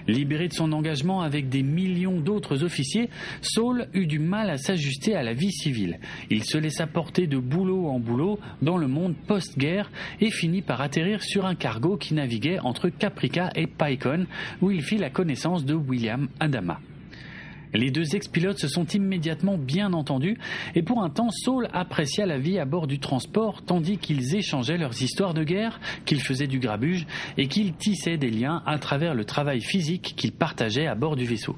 [0.07, 3.09] Libéré de son engagement avec des millions d'autres officiers,
[3.41, 5.99] Saul eut du mal à s'ajuster à la vie civile.
[6.29, 9.89] Il se laissa porter de boulot en boulot dans le monde post-guerre
[10.19, 14.25] et finit par atterrir sur un cargo qui naviguait entre Caprica et Pycon,
[14.61, 16.79] où il fit la connaissance de William Adama.
[17.73, 20.37] Les deux ex-pilotes se sont immédiatement bien entendus
[20.75, 24.77] et pour un temps, Saul apprécia la vie à bord du transport tandis qu'ils échangeaient
[24.77, 27.07] leurs histoires de guerre, qu'ils faisaient du grabuge
[27.37, 31.25] et qu'ils tissaient des liens à travers le travail physique qu'ils partageaient à bord du
[31.25, 31.55] vaisseau.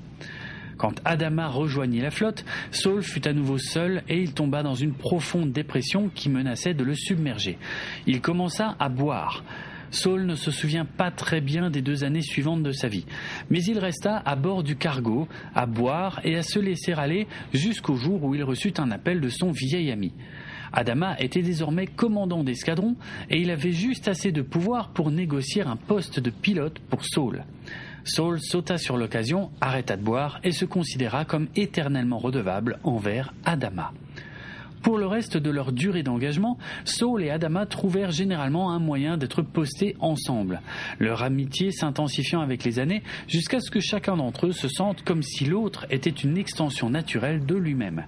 [0.77, 4.93] Quand Adama rejoignit la flotte, Saul fut à nouveau seul et il tomba dans une
[4.93, 7.57] profonde dépression qui menaçait de le submerger.
[8.07, 9.43] Il commença à boire.
[9.93, 13.05] Saul ne se souvient pas très bien des deux années suivantes de sa vie,
[13.51, 17.95] mais il resta à bord du cargo, à boire et à se laisser aller jusqu'au
[17.95, 20.11] jour où il reçut un appel de son vieil ami.
[20.71, 22.95] Adama était désormais commandant d'escadron
[23.29, 27.45] et il avait juste assez de pouvoir pour négocier un poste de pilote pour Saul.
[28.03, 33.93] Saul sauta sur l'occasion, arrêta de boire et se considéra comme éternellement redevable envers Adama.
[34.83, 39.41] Pour le reste de leur durée d'engagement, Saul et Adama trouvèrent généralement un moyen d'être
[39.41, 40.61] postés ensemble,
[40.99, 45.23] leur amitié s'intensifiant avec les années jusqu'à ce que chacun d'entre eux se sente comme
[45.23, 48.03] si l'autre était une extension naturelle de lui-même.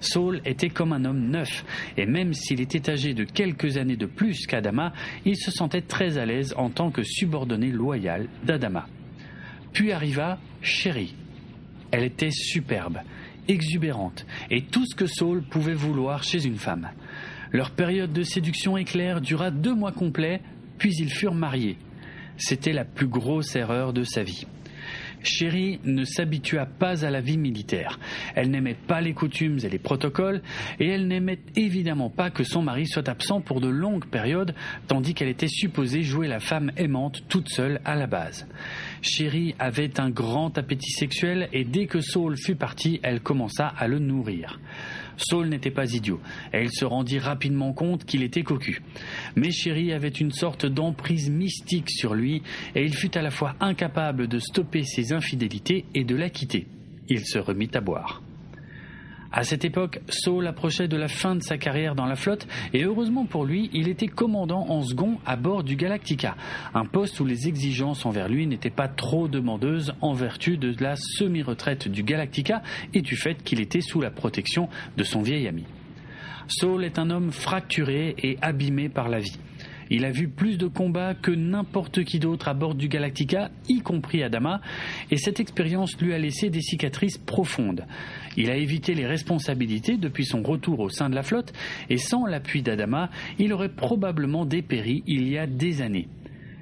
[0.00, 1.64] Saul était comme un homme neuf,
[1.96, 4.92] et même s'il était âgé de quelques années de plus qu'Adama,
[5.24, 8.86] il se sentait très à l'aise en tant que subordonné loyal d'Adama.
[9.72, 11.14] Puis arriva Chérie.
[11.90, 12.98] Elle était superbe
[13.48, 16.88] exubérante, et tout ce que Saul pouvait vouloir chez une femme.
[17.50, 20.40] Leur période de séduction éclair dura deux mois complets,
[20.76, 21.78] puis ils furent mariés.
[22.36, 24.46] C'était la plus grosse erreur de sa vie.
[25.22, 27.98] Chérie ne s'habitua pas à la vie militaire.
[28.34, 30.42] Elle n'aimait pas les coutumes et les protocoles,
[30.78, 34.54] et elle n'aimait évidemment pas que son mari soit absent pour de longues périodes,
[34.86, 38.46] tandis qu'elle était supposée jouer la femme aimante toute seule à la base.
[39.02, 43.88] Chérie avait un grand appétit sexuel, et dès que Saul fut parti, elle commença à
[43.88, 44.58] le nourrir.
[45.16, 46.20] Saul n'était pas idiot,
[46.52, 48.82] et il se rendit rapidement compte qu'il était cocu.
[49.36, 52.42] Mais Chéri avait une sorte d'emprise mystique sur lui,
[52.74, 56.66] et il fut à la fois incapable de stopper ses infidélités et de la quitter.
[57.08, 58.22] Il se remit à boire.
[59.30, 62.84] À cette époque, Saul approchait de la fin de sa carrière dans la flotte et
[62.84, 66.34] heureusement pour lui, il était commandant en second à bord du Galactica,
[66.72, 70.96] un poste où les exigences envers lui n'étaient pas trop demandeuses en vertu de la
[70.96, 72.62] semi-retraite du Galactica
[72.94, 75.64] et du fait qu'il était sous la protection de son vieil ami.
[76.48, 79.38] Saul est un homme fracturé et abîmé par la vie.
[79.90, 83.80] Il a vu plus de combats que n'importe qui d'autre à bord du Galactica, y
[83.80, 84.60] compris Adama,
[85.10, 87.86] et cette expérience lui a laissé des cicatrices profondes.
[88.36, 91.52] Il a évité les responsabilités depuis son retour au sein de la flotte,
[91.88, 96.08] et sans l'appui d'Adama, il aurait probablement dépéri il y a des années.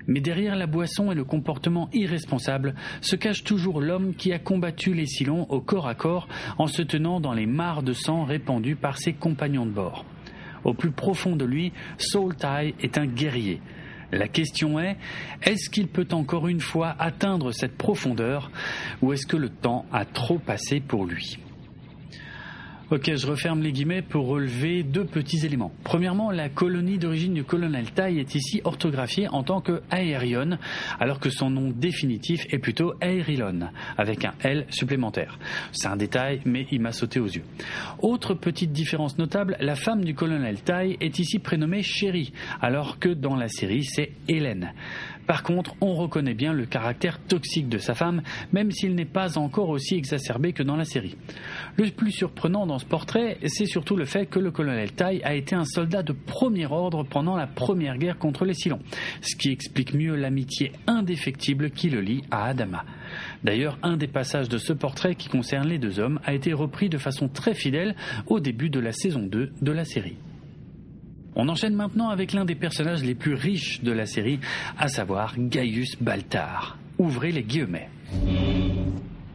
[0.06, 4.94] Mais derrière la boisson et le comportement irresponsable se cache toujours l'homme qui a combattu
[4.94, 8.76] les Silons au corps à corps en se tenant dans les mares de sang répandues
[8.76, 10.04] par ses compagnons de bord.
[10.66, 13.60] Au plus profond de lui, Saul Tai est un guerrier.
[14.10, 14.96] La question est,
[15.42, 18.50] est-ce qu'il peut encore une fois atteindre cette profondeur
[19.00, 21.38] ou est-ce que le temps a trop passé pour lui?
[22.88, 25.72] Ok, je referme les guillemets pour relever deux petits éléments.
[25.82, 30.56] Premièrement, la colonie d'origine du colonel Tai est ici orthographiée en tant que Aerion,
[31.00, 35.36] alors que son nom définitif est plutôt Aerilon, avec un L supplémentaire.
[35.72, 37.42] C'est un détail, mais il m'a sauté aux yeux.
[38.02, 42.32] Autre petite différence notable, la femme du colonel Tai est ici prénommée Chérie,
[42.62, 44.72] alors que dans la série c'est Hélène.
[45.26, 48.22] Par contre, on reconnaît bien le caractère toxique de sa femme,
[48.52, 51.16] même s'il n'est pas encore aussi exacerbé que dans la série.
[51.76, 55.34] Le plus surprenant dans ce portrait, c'est surtout le fait que le colonel Tai a
[55.34, 58.80] été un soldat de premier ordre pendant la première guerre contre les Silons,
[59.20, 62.84] ce qui explique mieux l'amitié indéfectible qui le lie à Adama.
[63.42, 66.88] D'ailleurs, un des passages de ce portrait qui concerne les deux hommes a été repris
[66.88, 67.94] de façon très fidèle
[68.26, 70.16] au début de la saison 2 de la série.
[71.38, 74.40] On enchaîne maintenant avec l'un des personnages les plus riches de la série,
[74.78, 76.78] à savoir Gaius Baltar.
[76.98, 77.90] Ouvrez les guillemets.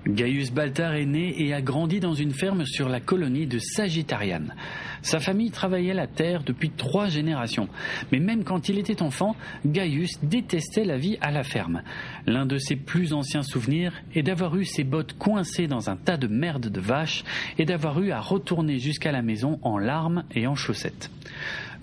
[0.07, 4.45] Gaius Baltar est né et a grandi dans une ferme sur la colonie de Sagittarian.
[5.03, 7.69] Sa famille travaillait la terre depuis trois générations,
[8.11, 11.83] mais même quand il était enfant, Gaius détestait la vie à la ferme.
[12.25, 16.17] L'un de ses plus anciens souvenirs est d'avoir eu ses bottes coincées dans un tas
[16.17, 17.23] de merde de vache
[17.59, 21.11] et d'avoir eu à retourner jusqu'à la maison en larmes et en chaussettes.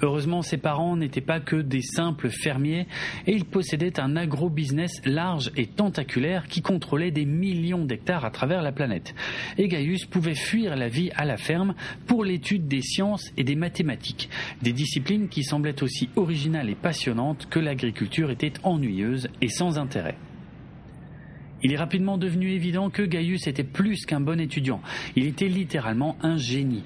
[0.00, 2.86] Heureusement, ses parents n'étaient pas que des simples fermiers
[3.26, 8.62] et ils possédaient un agro-business large et tentaculaire qui contrôlait des millions d'hectares à travers
[8.62, 9.14] la planète.
[9.56, 11.74] Et Gaius pouvait fuir la vie à la ferme
[12.06, 14.30] pour l'étude des sciences et des mathématiques,
[14.62, 20.16] des disciplines qui semblaient aussi originales et passionnantes que l'agriculture était ennuyeuse et sans intérêt.
[21.62, 24.80] Il est rapidement devenu évident que Gaius était plus qu'un bon étudiant,
[25.16, 26.84] il était littéralement un génie.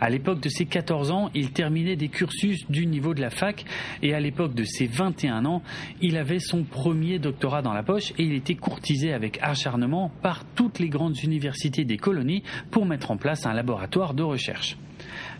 [0.00, 3.64] À l'époque de ses 14 ans, il terminait des cursus du niveau de la fac
[4.02, 5.62] et à l'époque de ses 21 ans,
[6.00, 10.44] il avait son premier doctorat dans la poche et il était courtisé avec acharnement par
[10.54, 14.78] toutes les grandes universités des colonies pour mettre en place un laboratoire de recherche.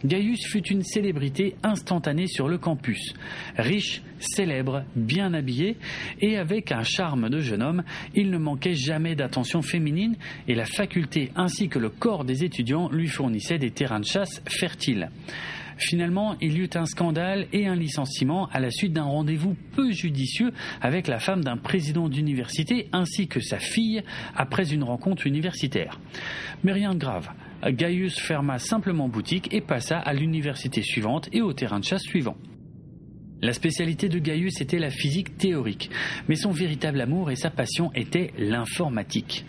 [0.05, 3.15] Gaius fut une célébrité instantanée sur le campus.
[3.57, 5.77] Riche, célèbre, bien habillé
[6.21, 7.83] et avec un charme de jeune homme,
[8.15, 10.17] il ne manquait jamais d'attention féminine
[10.49, 14.43] et la faculté ainsi que le corps des étudiants lui fournissaient des terrains de chasse
[14.47, 15.11] fertiles.
[15.77, 19.91] Finalement, il y eut un scandale et un licenciement à la suite d'un rendez-vous peu
[19.93, 24.03] judicieux avec la femme d'un président d'université ainsi que sa fille
[24.37, 25.99] après une rencontre universitaire.
[26.65, 27.31] Mais rien de grave.
[27.69, 32.37] Gaius ferma simplement boutique et passa à l'université suivante et au terrain de chasse suivant.
[33.43, 35.91] La spécialité de Gaius était la physique théorique,
[36.29, 39.47] mais son véritable amour et sa passion étaient l'informatique.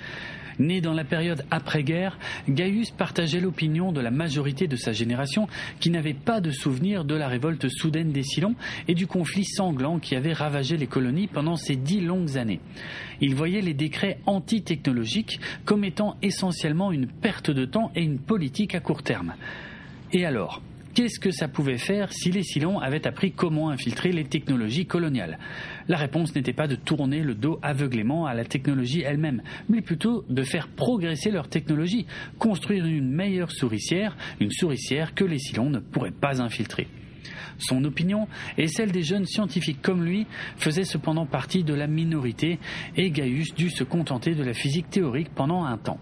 [0.62, 5.48] Né dans la période après-guerre, Gaius partageait l'opinion de la majorité de sa génération
[5.80, 8.54] qui n'avait pas de souvenir de la révolte soudaine des Silons
[8.88, 12.60] et du conflit sanglant qui avait ravagé les colonies pendant ces dix longues années.
[13.22, 18.76] Il voyait les décrets anti-technologiques comme étant essentiellement une perte de temps et une politique
[18.76, 19.34] à court terme.
[20.14, 20.62] Et alors
[20.94, 25.40] Qu'est-ce que ça pouvait faire si les Silons avaient appris comment infiltrer les technologies coloniales?
[25.88, 30.26] La réponse n'était pas de tourner le dos aveuglément à la technologie elle-même, mais plutôt
[30.30, 32.08] de faire progresser leur technologie,
[32.40, 36.88] construire une meilleure souricière, une souricière que les Silons ne pourraient pas infiltrer.
[37.58, 38.28] Son opinion
[38.58, 40.26] et celle des jeunes scientifiques comme lui
[40.58, 42.60] faisaient cependant partie de la minorité
[42.98, 46.00] et Gaius dut se contenter de la physique théorique pendant un temps.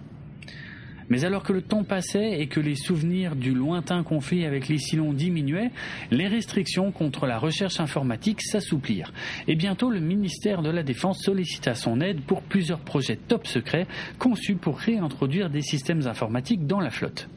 [1.10, 4.78] Mais alors que le temps passait et que les souvenirs du lointain conflit avec les
[4.78, 5.72] Silons diminuaient,
[6.12, 9.12] les restrictions contre la recherche informatique s'assouplirent.
[9.48, 13.88] Et bientôt, le ministère de la Défense sollicita son aide pour plusieurs projets top secrets
[14.20, 17.28] conçus pour réintroduire des systèmes informatiques dans la flotte.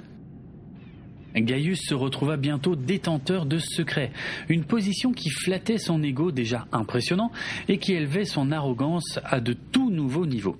[1.35, 4.13] Gaius se retrouva bientôt détenteur de secrets,
[4.49, 7.33] une position qui flattait son ego déjà impressionnant
[7.69, 10.59] et qui élevait son arrogance à de tout nouveaux niveaux.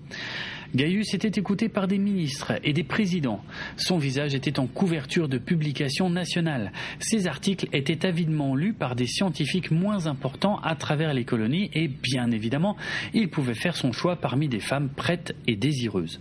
[0.75, 3.45] Gaius était écouté par des ministres et des présidents.
[3.77, 6.73] Son visage était en couverture de publications nationales.
[6.99, 11.89] Ses articles étaient avidement lus par des scientifiques moins importants à travers les colonies et,
[11.89, 12.77] bien évidemment,
[13.13, 16.21] il pouvait faire son choix parmi des femmes prêtes et désireuses.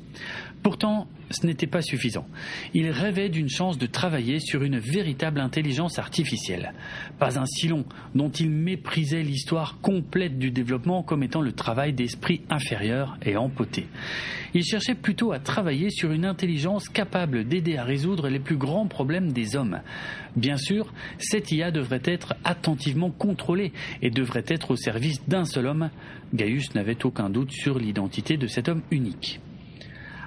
[0.64, 2.28] Pourtant, ce n'était pas suffisant.
[2.74, 6.74] Il rêvait d'une chance de travailler sur une véritable intelligence artificielle.
[7.18, 7.84] Pas un Silon
[8.14, 13.88] dont il méprisait l'histoire complète du développement comme étant le travail d'esprit inférieur et empoté.
[14.53, 18.88] Il cherchait plutôt à travailler sur une intelligence capable d'aider à résoudre les plus grands
[18.88, 19.80] problèmes des hommes.
[20.36, 25.68] Bien sûr, cette IA devrait être attentivement contrôlée et devrait être au service d'un seul
[25.68, 25.89] homme.
[26.34, 29.39] Gaius n'avait aucun doute sur l'identité de cet homme unique.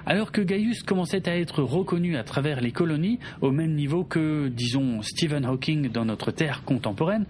[0.07, 4.49] Alors que Gaius commençait à être reconnu à travers les colonies, au même niveau que,
[4.49, 7.25] disons, Stephen Hawking dans notre Terre contemporaine,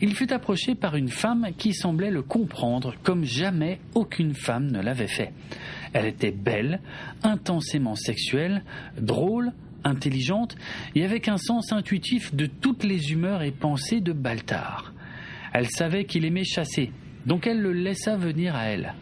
[0.00, 4.80] il fut approché par une femme qui semblait le comprendre comme jamais aucune femme ne
[4.80, 5.32] l'avait fait.
[5.92, 6.80] Elle était belle,
[7.22, 8.64] intensément sexuelle,
[9.00, 9.52] drôle,
[9.84, 10.56] intelligente
[10.96, 14.92] et avec un sens intuitif de toutes les humeurs et pensées de Baltar.
[15.52, 16.90] Elle savait qu'il aimait chasser,
[17.24, 18.94] donc elle le laissa venir à elle.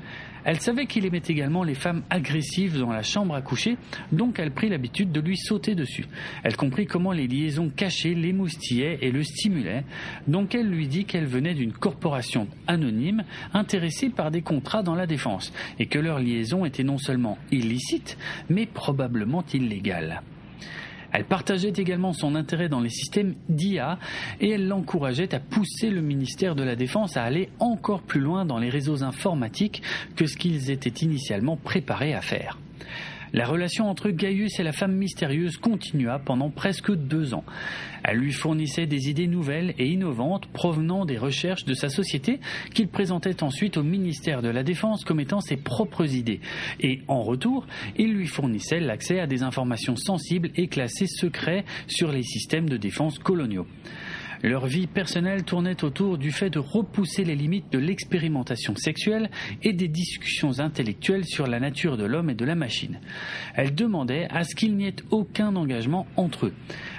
[0.44, 3.76] Elle savait qu'il aimait également les femmes agressives dans la chambre à coucher,
[4.12, 6.06] donc elle prit l'habitude de lui sauter dessus.
[6.42, 9.84] Elle comprit comment les liaisons cachées l'émoustillaient et le stimulaient,
[10.28, 15.06] donc elle lui dit qu'elle venait d'une corporation anonyme intéressée par des contrats dans la
[15.06, 18.18] défense, et que leur liaison était non seulement illicite,
[18.50, 20.22] mais probablement illégale.
[21.14, 24.00] Elle partageait également son intérêt dans les systèmes d'IA
[24.40, 28.44] et elle l'encourageait à pousser le ministère de la Défense à aller encore plus loin
[28.44, 29.80] dans les réseaux informatiques
[30.16, 32.58] que ce qu'ils étaient initialement préparés à faire.
[33.34, 37.42] La relation entre Gaius et la femme mystérieuse continua pendant presque deux ans.
[38.04, 42.38] Elle lui fournissait des idées nouvelles et innovantes provenant des recherches de sa société
[42.74, 46.38] qu'il présentait ensuite au ministère de la Défense comme étant ses propres idées.
[46.78, 47.66] Et en retour,
[47.96, 52.76] il lui fournissait l'accès à des informations sensibles et classées secrets sur les systèmes de
[52.76, 53.66] défense coloniaux.
[54.44, 59.30] Leur vie personnelle tournait autour du fait de repousser les limites de l'expérimentation sexuelle
[59.62, 63.00] et des discussions intellectuelles sur la nature de l'homme et de la machine.
[63.54, 66.54] Elle demandait à ce qu'il n'y ait aucun engagement entre eux.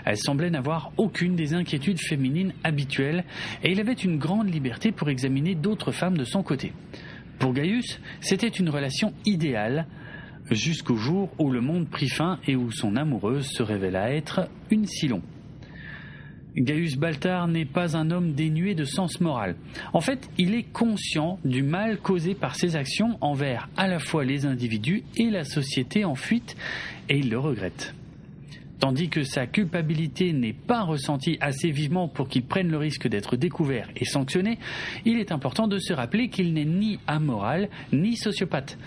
[0.05, 3.25] Elle semblait n'avoir aucune des inquiétudes féminines habituelles
[3.61, 6.73] et il avait une grande liberté pour examiner d'autres femmes de son côté.
[7.37, 9.85] Pour Gaius, c'était une relation idéale
[10.49, 14.87] jusqu'au jour où le monde prit fin et où son amoureuse se révéla être une
[14.87, 15.21] Silon.
[16.57, 19.55] Gaius Baltar n'est pas un homme dénué de sens moral.
[19.93, 24.23] En fait, il est conscient du mal causé par ses actions envers à la fois
[24.23, 26.55] les individus et la société en fuite,
[27.09, 27.93] et il le regrette.
[28.79, 33.37] Tandis que sa culpabilité n'est pas ressentie assez vivement pour qu'il prenne le risque d'être
[33.37, 34.59] découvert et sanctionné,
[35.05, 38.77] il est important de se rappeler qu'il n'est ni amoral ni sociopathe.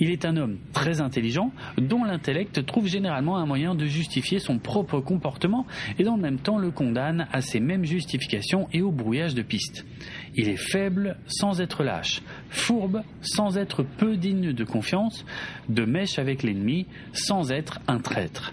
[0.00, 4.58] Il est un homme très intelligent dont l'intellect trouve généralement un moyen de justifier son
[4.58, 5.66] propre comportement
[5.98, 9.42] et dans le même temps le condamne à ces mêmes justifications et au brouillage de
[9.42, 9.86] pistes.
[10.34, 15.24] Il est faible sans être lâche, fourbe sans être peu digne de confiance,
[15.68, 18.52] de mèche avec l'ennemi sans être un traître.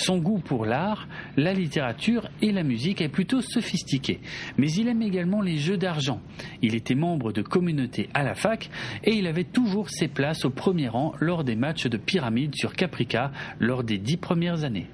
[0.00, 4.18] Son goût pour l'art, la littérature et la musique est plutôt sophistiqué,
[4.56, 6.22] mais il aime également les jeux d'argent.
[6.62, 8.70] Il était membre de communauté à la fac
[9.04, 12.72] et il avait toujours ses places au premier rang lors des matchs de pyramide sur
[12.72, 14.86] Caprica lors des dix premières années.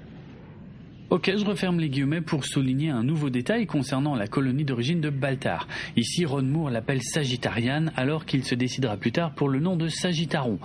[1.09, 5.09] Ok, je referme les guillemets pour souligner un nouveau détail concernant la colonie d'origine de
[5.09, 5.69] Baltar.
[5.97, 9.87] Ici, Ron Moore l'appelle Sagittarian alors qu'il se décidera plus tard pour le nom de
[9.87, 10.59] Sagittaron.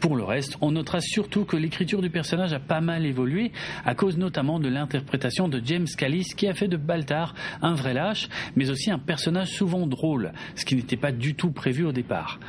[0.00, 3.52] Pour le reste, on notera surtout que l'écriture du personnage a pas mal évolué
[3.84, 7.94] à cause notamment de l'interprétation de James Callis qui a fait de Baltar un vrai
[7.94, 11.92] lâche, mais aussi un personnage souvent drôle, ce qui n'était pas du tout prévu au
[11.92, 12.40] départ.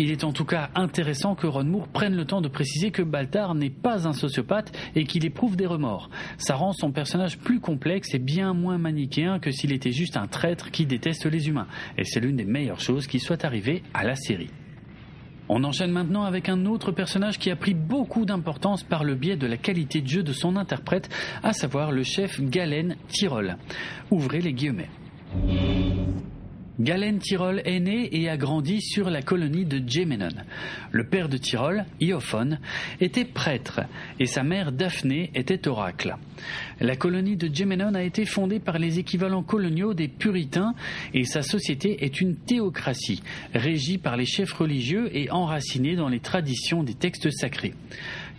[0.00, 3.02] Il est en tout cas intéressant que Ron Moore prenne le temps de préciser que
[3.02, 6.08] Baltar n'est pas un sociopathe et qu'il éprouve des remords.
[6.36, 10.28] Ça rend son personnage plus complexe et bien moins manichéen que s'il était juste un
[10.28, 11.66] traître qui déteste les humains.
[11.96, 14.50] Et c'est l'une des meilleures choses qui soit arrivée à la série.
[15.48, 19.36] On enchaîne maintenant avec un autre personnage qui a pris beaucoup d'importance par le biais
[19.36, 21.08] de la qualité de jeu de son interprète,
[21.42, 23.56] à savoir le chef Galen Tyrol.
[24.12, 24.90] Ouvrez les guillemets.
[26.80, 30.28] Galen Tyrol est né et a grandi sur la colonie de Gémenon.
[30.92, 32.60] Le père de Tyrol, Iophone,
[33.00, 33.80] était prêtre
[34.20, 36.16] et sa mère Daphné était oracle.
[36.80, 40.74] La colonie de Gémenon a été fondée par les équivalents coloniaux des puritains
[41.14, 43.22] et sa société est une théocratie,
[43.54, 47.74] régie par les chefs religieux et enracinée dans les traditions des textes sacrés.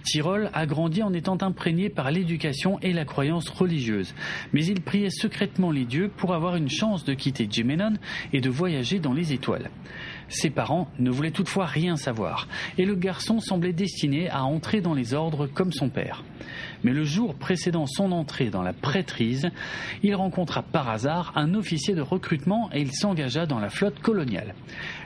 [0.03, 4.13] Tyrol a grandi en étant imprégné par l'éducation et la croyance religieuse,
[4.53, 7.93] mais il priait secrètement les dieux pour avoir une chance de quitter Gémenon
[8.33, 9.69] et de voyager dans les étoiles.
[10.29, 14.93] Ses parents ne voulaient toutefois rien savoir, et le garçon semblait destiné à entrer dans
[14.93, 16.23] les ordres comme son père.
[16.83, 19.49] Mais le jour précédant son entrée dans la prêtrise,
[20.03, 24.53] il rencontra par hasard un officier de recrutement et il s'engagea dans la flotte coloniale.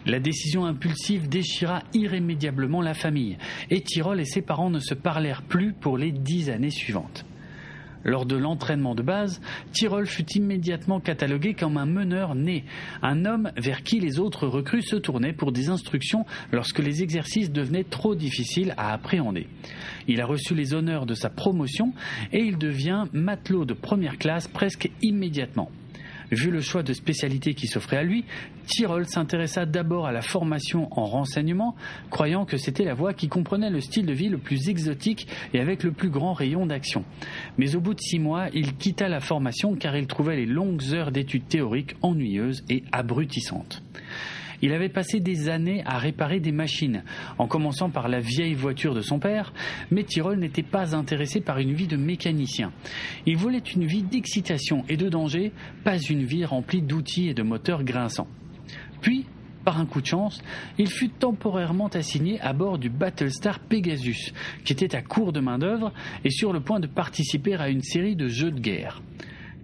[0.05, 3.37] La décision impulsive déchira irrémédiablement la famille,
[3.69, 7.25] et Tyrol et ses parents ne se parlèrent plus pour les dix années suivantes.
[8.03, 9.41] Lors de l'entraînement de base,
[9.71, 12.65] Tyrol fut immédiatement catalogué comme un meneur né,
[13.01, 17.51] un homme vers qui les autres recrues se tournaient pour des instructions lorsque les exercices
[17.51, 19.47] devenaient trop difficiles à appréhender.
[20.07, 21.93] Il a reçu les honneurs de sa promotion
[22.31, 25.69] et il devient matelot de première classe presque immédiatement.
[26.33, 28.25] Vu le choix de spécialité qui s'offrait à lui,
[28.65, 31.75] Tyrol s'intéressa d'abord à la formation en renseignement,
[32.09, 35.59] croyant que c'était la voie qui comprenait le style de vie le plus exotique et
[35.59, 37.05] avec le plus grand rayon d'action.
[37.57, 40.83] Mais au bout de six mois, il quitta la formation car il trouvait les longues
[40.93, 43.83] heures d'études théoriques ennuyeuses et abrutissantes.
[44.63, 47.03] Il avait passé des années à réparer des machines,
[47.37, 49.51] en commençant par la vieille voiture de son père,
[49.91, 52.71] mais Tyrol n'était pas intéressé par une vie de mécanicien.
[53.25, 55.51] Il voulait une vie d'excitation et de danger,
[55.83, 58.29] pas une vie remplie d'outils et de moteurs grinçants.
[59.01, 59.25] Puis,
[59.65, 60.41] par un coup de chance,
[60.77, 64.31] il fut temporairement assigné à bord du Battlestar Pegasus,
[64.63, 65.91] qui était à court de main-d'œuvre
[66.23, 69.01] et sur le point de participer à une série de jeux de guerre.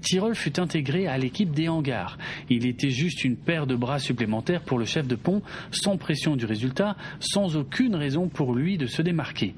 [0.01, 2.17] Tyrol fut intégré à l'équipe des hangars.
[2.49, 5.41] Il était juste une paire de bras supplémentaires pour le chef de pont,
[5.71, 9.53] sans pression du résultat, sans aucune raison pour lui de se démarquer.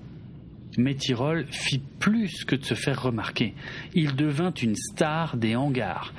[0.78, 3.54] Mais Tyrol fit plus que de se faire remarquer.
[3.94, 6.14] Il devint une star des hangars.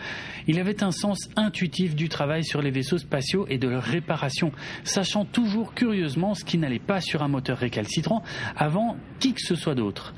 [0.47, 4.53] Il avait un sens intuitif du travail sur les vaisseaux spatiaux et de leur réparation,
[4.85, 8.23] sachant toujours curieusement ce qui n'allait pas sur un moteur récalcitrant
[8.57, 10.13] avant qui que ce soit d'autre.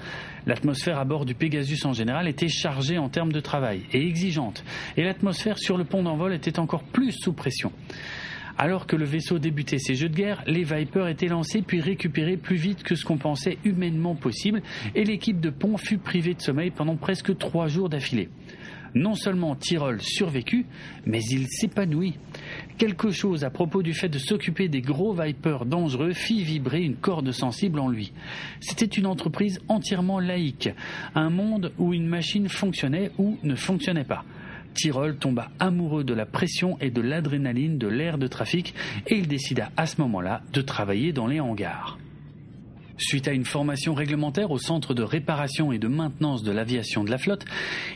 [0.47, 4.63] L'atmosphère à bord du Pegasus en général était chargée en termes de travail et exigeante,
[4.97, 7.73] et l'atmosphère sur le pont d'envol était encore plus sous pression.
[8.57, 12.37] Alors que le vaisseau débutait ses jeux de guerre, les Vipers étaient lancés puis récupérés
[12.37, 14.63] plus vite que ce qu'on pensait humainement possible,
[14.95, 18.29] et l'équipe de pont fut privée de sommeil pendant presque trois jours d'affilée.
[18.95, 20.67] Non seulement Tyrol survécut,
[21.05, 22.17] mais il s'épanouit.
[22.79, 26.97] Quelque chose à propos du fait de s'occuper des gros vipers dangereux fit vibrer une
[26.97, 28.13] corde sensible en lui.
[28.61, 30.71] C'était une entreprise entièrement laïque,
[31.15, 34.25] un monde où une machine fonctionnait ou ne fonctionnait pas.
[34.75, 38.75] Tyrol tomba amoureux de la pression et de l'adrénaline de l'air de trafic
[39.07, 41.97] et il décida à ce moment-là de travailler dans les hangars.
[42.97, 47.11] Suite à une formation réglementaire au Centre de réparation et de maintenance de l'aviation de
[47.11, 47.45] la flotte,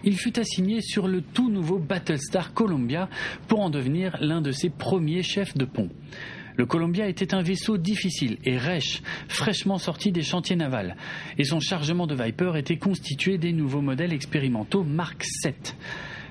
[0.02, 3.08] il fut assigné sur le tout nouveau Battlestar Columbia
[3.46, 5.88] pour en devenir l'un de ses premiers chefs de pont.
[6.56, 10.96] Le Columbia était un vaisseau difficile et rêche, fraîchement sorti des chantiers navals,
[11.38, 15.76] et son chargement de Viper était constitué des nouveaux modèles expérimentaux Mark 7.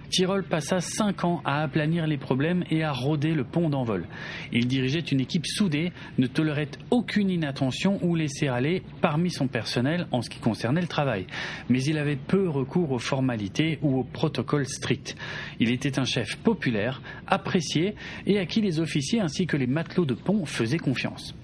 [0.09, 4.05] Tirol passa cinq ans à aplanir les problèmes et à rôder le pont d'envol.
[4.51, 10.07] Il dirigeait une équipe soudée, ne tolérait aucune inattention ou laisser aller parmi son personnel
[10.11, 11.27] en ce qui concernait le travail.
[11.69, 15.15] Mais il avait peu recours aux formalités ou aux protocoles stricts.
[15.59, 17.95] Il était un chef populaire, apprécié
[18.25, 21.35] et à qui les officiers ainsi que les matelots de pont faisaient confiance.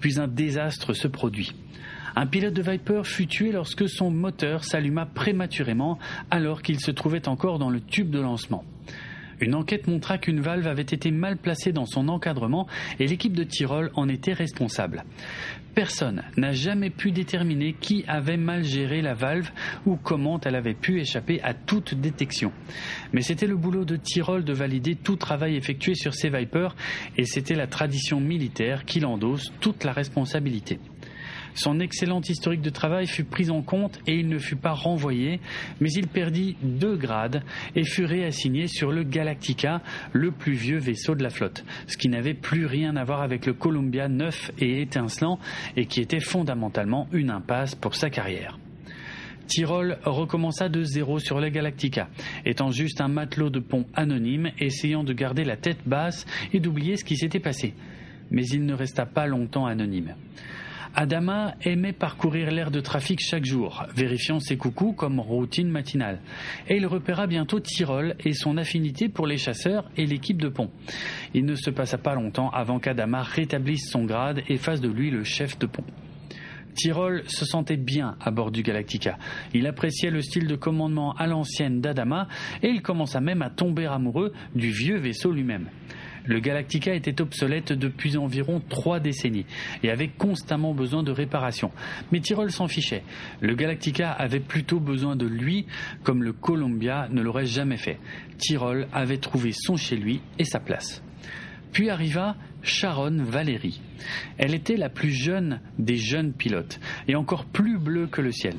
[0.00, 1.54] Puis un désastre se produit.
[2.18, 5.98] Un pilote de Viper fut tué lorsque son moteur s'alluma prématurément
[6.30, 8.64] alors qu'il se trouvait encore dans le tube de lancement.
[9.38, 12.66] Une enquête montra qu'une valve avait été mal placée dans son encadrement
[12.98, 15.04] et l'équipe de Tyrol en était responsable.
[15.74, 19.50] Personne n'a jamais pu déterminer qui avait mal géré la valve
[19.84, 22.50] ou comment elle avait pu échapper à toute détection.
[23.12, 26.74] Mais c'était le boulot de Tyrol de valider tout travail effectué sur ces Vipers
[27.18, 30.80] et c'était la tradition militaire qui endosse toute la responsabilité.
[31.56, 35.40] Son excellent historique de travail fut pris en compte et il ne fut pas renvoyé,
[35.80, 37.42] mais il perdit deux grades
[37.74, 39.80] et fut réassigné sur le Galactica,
[40.12, 43.46] le plus vieux vaisseau de la flotte, ce qui n'avait plus rien à voir avec
[43.46, 45.38] le Columbia neuf et étincelant
[45.76, 48.58] et qui était fondamentalement une impasse pour sa carrière.
[49.46, 52.08] Tyrol recommença de zéro sur le Galactica,
[52.44, 56.96] étant juste un matelot de pont anonyme, essayant de garder la tête basse et d'oublier
[56.96, 57.72] ce qui s'était passé.
[58.30, 60.14] Mais il ne resta pas longtemps anonyme.
[60.98, 66.20] Adama aimait parcourir l'air de trafic chaque jour, vérifiant ses coucous comme routine matinale.
[66.70, 70.70] Et il repéra bientôt Tyrol et son affinité pour les chasseurs et l'équipe de pont.
[71.34, 75.10] Il ne se passa pas longtemps avant qu'Adama rétablisse son grade et fasse de lui
[75.10, 75.84] le chef de pont.
[76.74, 79.18] Tyrol se sentait bien à bord du Galactica.
[79.52, 82.26] Il appréciait le style de commandement à l'ancienne d'Adama
[82.62, 85.68] et il commença même à tomber amoureux du vieux vaisseau lui-même.
[86.26, 89.46] Le Galactica était obsolète depuis environ trois décennies
[89.82, 91.70] et avait constamment besoin de réparation.
[92.12, 93.02] Mais Tyrol s'en fichait.
[93.40, 95.66] Le Galactica avait plutôt besoin de lui,
[96.02, 97.98] comme le Columbia ne l'aurait jamais fait.
[98.38, 101.02] Tyrol avait trouvé son chez lui et sa place.
[101.72, 103.80] Puis arriva Sharon Valérie.
[104.38, 108.56] Elle était la plus jeune des jeunes pilotes et encore plus bleue que le ciel.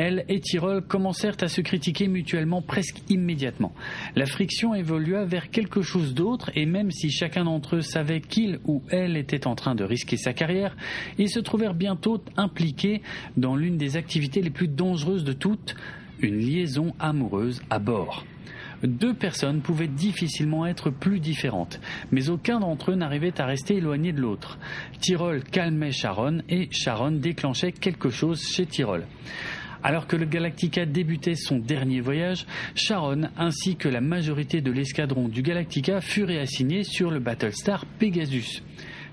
[0.00, 3.72] Elle et Tyrol commencèrent à se critiquer mutuellement presque immédiatement.
[4.14, 8.60] La friction évolua vers quelque chose d'autre et même si chacun d'entre eux savait qu'il
[8.64, 10.76] ou elle était en train de risquer sa carrière,
[11.18, 13.02] ils se trouvèrent bientôt impliqués
[13.36, 15.74] dans l'une des activités les plus dangereuses de toutes,
[16.20, 18.24] une liaison amoureuse à bord.
[18.84, 21.80] Deux personnes pouvaient difficilement être plus différentes,
[22.12, 24.60] mais aucun d'entre eux n'arrivait à rester éloigné de l'autre.
[25.00, 29.04] Tyrol calmait Sharon et Sharon déclenchait quelque chose chez Tyrol.
[29.82, 35.28] Alors que le Galactica débutait son dernier voyage, Sharon ainsi que la majorité de l'escadron
[35.28, 38.62] du Galactica furent réassignés sur le Battlestar Pegasus.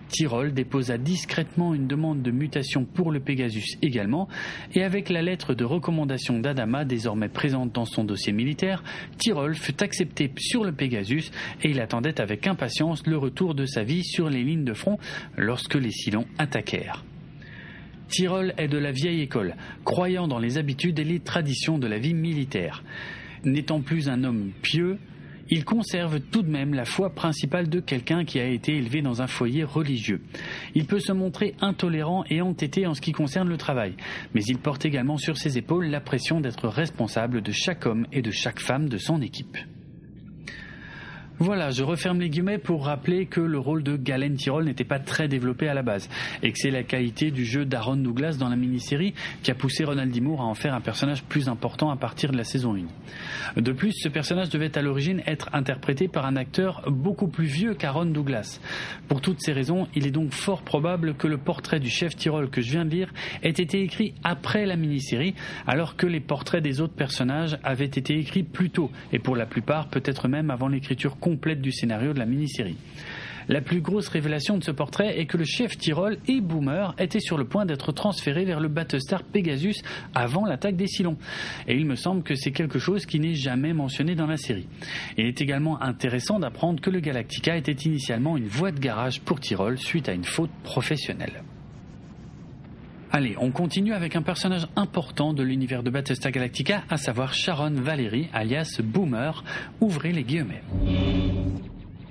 [0.09, 4.27] Tyrol déposa discrètement une demande de mutation pour le Pegasus également,
[4.73, 8.83] et avec la lettre de recommandation d'Adama désormais présente dans son dossier militaire,
[9.17, 11.31] Tyrol fut accepté sur le Pegasus
[11.63, 14.97] et il attendait avec impatience le retour de sa vie sur les lignes de front
[15.37, 17.03] lorsque les Silons attaquèrent.
[18.07, 21.97] Tyrol est de la vieille école, croyant dans les habitudes et les traditions de la
[21.97, 22.83] vie militaire.
[23.43, 24.97] N'étant plus un homme pieux,
[25.49, 29.21] il conserve tout de même la foi principale de quelqu'un qui a été élevé dans
[29.21, 30.21] un foyer religieux.
[30.73, 33.93] Il peut se montrer intolérant et entêté en ce qui concerne le travail,
[34.33, 38.23] mais il porte également sur ses épaules la pression d'être responsable de chaque homme et
[38.23, 39.57] de chaque femme de son équipe.
[41.39, 44.99] Voilà, je referme les guillemets pour rappeler que le rôle de Galen Tyrol n'était pas
[44.99, 46.09] très développé à la base
[46.41, 49.13] et que c'est la qualité du jeu d'Aaron Douglas dans la mini-série
[49.43, 50.21] qui a poussé Ronald D.
[50.21, 52.77] Moore à en faire un personnage plus important à partir de la saison
[53.55, 53.61] 1.
[53.61, 57.73] De plus, ce personnage devait à l'origine être interprété par un acteur beaucoup plus vieux
[57.73, 58.61] qu'Aaron Douglas.
[59.09, 62.49] Pour toutes ces raisons, il est donc fort probable que le portrait du chef Tyrol
[62.49, 63.13] que je viens de lire
[63.43, 65.35] ait été écrit après la mini-série,
[65.67, 69.45] alors que les portraits des autres personnages avaient été écrits plus tôt et pour la
[69.45, 72.77] plupart peut-être même avant l'écriture complète du scénario de la mini-série.
[73.47, 77.19] La plus grosse révélation de ce portrait est que le chef Tyrol et Boomer étaient
[77.19, 79.81] sur le point d'être transférés vers le Battlestar Pegasus
[80.13, 81.17] avant l'attaque des Cylons.
[81.67, 84.67] Et il me semble que c'est quelque chose qui n'est jamais mentionné dans la série.
[85.17, 89.39] Il est également intéressant d'apprendre que le Galactica était initialement une voie de garage pour
[89.39, 91.41] Tyrol suite à une faute professionnelle.
[93.17, 97.71] Allez, on continue avec un personnage important de l'univers de Battlestar Galactica, à savoir Sharon
[97.71, 99.41] Valerie, alias Boomer.
[99.79, 100.61] Ouvrez les guillemets.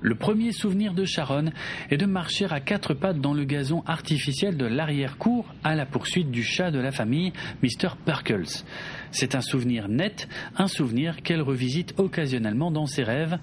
[0.00, 1.50] Le premier souvenir de Sharon
[1.90, 6.30] est de marcher à quatre pattes dans le gazon artificiel de l'arrière-cour à la poursuite
[6.30, 7.96] du chat de la famille, Mr.
[8.06, 8.64] Perkles.
[9.10, 10.26] C'est un souvenir net,
[10.56, 13.38] un souvenir qu'elle revisite occasionnellement dans ses rêves.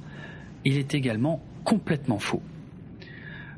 [0.66, 2.41] Il est également complètement faux.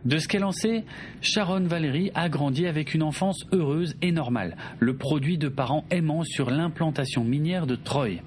[0.05, 0.83] De ce qu'elle en sait,
[1.21, 6.23] Sharon Valérie a grandi avec une enfance heureuse et normale, le produit de parents aimants
[6.23, 8.19] sur l'implantation minière de Troy.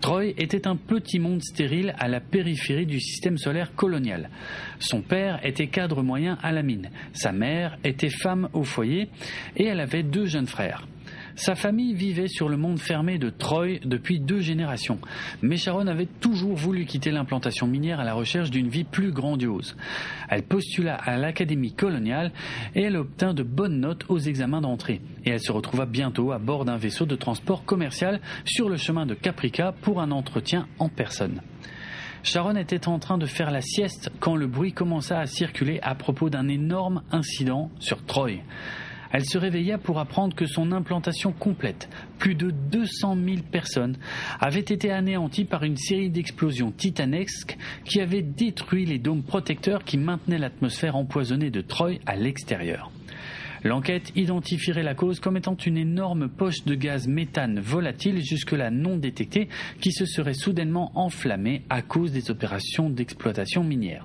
[0.00, 4.30] Troy était un petit monde stérile à la périphérie du système solaire colonial.
[4.80, 9.08] Son père était cadre moyen à la mine, sa mère était femme au foyer
[9.56, 10.86] et elle avait deux jeunes frères.
[11.34, 14.98] Sa famille vivait sur le monde fermé de Troy depuis deux générations,
[15.40, 19.76] mais Sharon avait toujours voulu quitter l'implantation minière à la recherche d'une vie plus grandiose.
[20.28, 22.32] Elle postula à l'académie coloniale
[22.74, 25.00] et elle obtint de bonnes notes aux examens d'entrée.
[25.24, 29.06] Et elle se retrouva bientôt à bord d'un vaisseau de transport commercial sur le chemin
[29.06, 31.40] de Caprica pour un entretien en personne.
[32.24, 35.94] Sharon était en train de faire la sieste quand le bruit commença à circuler à
[35.94, 38.42] propos d'un énorme incident sur Troy.
[39.12, 41.88] Elle se réveilla pour apprendre que son implantation complète,
[42.18, 43.96] plus de 200 000 personnes,
[44.40, 49.98] avait été anéantie par une série d'explosions titanesques qui avaient détruit les dômes protecteurs qui
[49.98, 52.90] maintenaient l'atmosphère empoisonnée de Troy à l'extérieur.
[53.64, 58.96] L'enquête identifierait la cause comme étant une énorme poche de gaz méthane volatile jusque-là non
[58.96, 59.48] détectée
[59.80, 64.04] qui se serait soudainement enflammée à cause des opérations d'exploitation minière.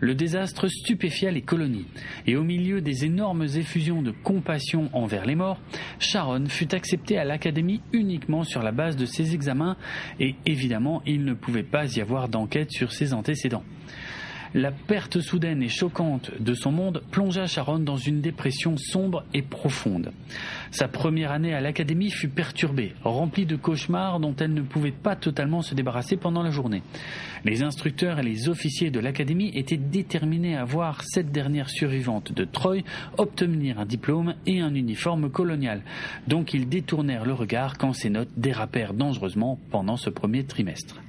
[0.00, 1.86] Le désastre stupéfia les colonies,
[2.26, 5.60] et au milieu des énormes effusions de compassion envers les morts,
[5.98, 9.76] Sharon fut acceptée à l'Académie uniquement sur la base de ses examens,
[10.20, 13.64] et évidemment il ne pouvait pas y avoir d'enquête sur ses antécédents.
[14.56, 19.42] La perte soudaine et choquante de son monde plongea Sharon dans une dépression sombre et
[19.42, 20.12] profonde.
[20.70, 25.16] Sa première année à l'académie fut perturbée, remplie de cauchemars dont elle ne pouvait pas
[25.16, 26.82] totalement se débarrasser pendant la journée.
[27.44, 32.44] Les instructeurs et les officiers de l'académie étaient déterminés à voir cette dernière survivante de
[32.44, 32.82] Troy
[33.18, 35.82] obtenir un diplôme et un uniforme colonial.
[36.28, 41.03] Donc ils détournèrent le regard quand ses notes dérapèrent dangereusement pendant ce premier trimestre.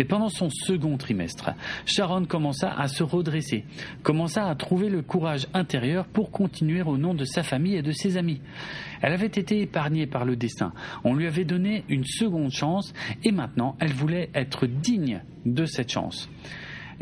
[0.00, 1.50] Mais pendant son second trimestre,
[1.84, 3.66] Sharon commença à se redresser,
[4.02, 7.92] commença à trouver le courage intérieur pour continuer au nom de sa famille et de
[7.92, 8.40] ses amis.
[9.02, 10.72] Elle avait été épargnée par le destin,
[11.04, 12.94] on lui avait donné une seconde chance
[13.24, 16.30] et maintenant elle voulait être digne de cette chance.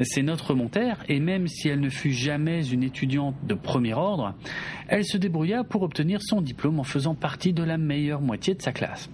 [0.02, 4.34] Ses notes remontèrent et même si elle ne fut jamais une étudiante de premier ordre,
[4.88, 8.62] elle se débrouilla pour obtenir son diplôme en faisant partie de la meilleure moitié de
[8.62, 9.08] sa classe.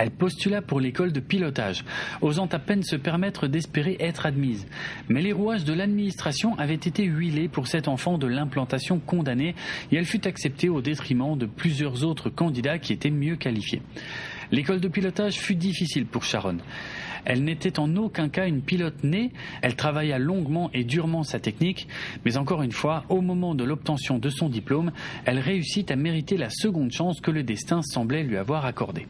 [0.00, 1.84] Elle postula pour l'école de pilotage,
[2.22, 4.66] osant à peine se permettre d'espérer être admise.
[5.10, 9.54] Mais les rouages de l'administration avaient été huilés pour cet enfant de l'implantation condamnée
[9.92, 13.82] et elle fut acceptée au détriment de plusieurs autres candidats qui étaient mieux qualifiés.
[14.50, 16.56] L'école de pilotage fut difficile pour Sharon.
[17.26, 21.88] Elle n'était en aucun cas une pilote née, elle travailla longuement et durement sa technique,
[22.24, 24.92] mais encore une fois, au moment de l'obtention de son diplôme,
[25.26, 29.06] elle réussit à mériter la seconde chance que le destin semblait lui avoir accordée.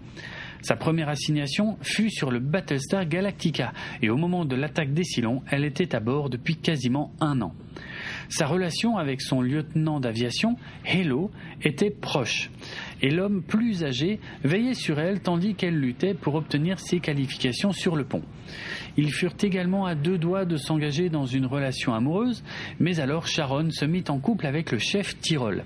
[0.63, 5.43] Sa première assignation fut sur le Battlestar Galactica et au moment de l'attaque des Cylons,
[5.51, 7.55] elle était à bord depuis quasiment un an.
[8.29, 10.57] Sa relation avec son lieutenant d'aviation,
[10.87, 11.31] Halo,
[11.63, 12.51] était proche
[13.03, 17.97] et l'homme plus âgé veillait sur elle tandis qu'elle luttait pour obtenir ses qualifications sur
[17.97, 18.23] le pont.
[18.97, 22.45] Ils furent également à deux doigts de s'engager dans une relation amoureuse,
[22.79, 25.65] mais alors Sharon se mit en couple avec le chef Tyrol.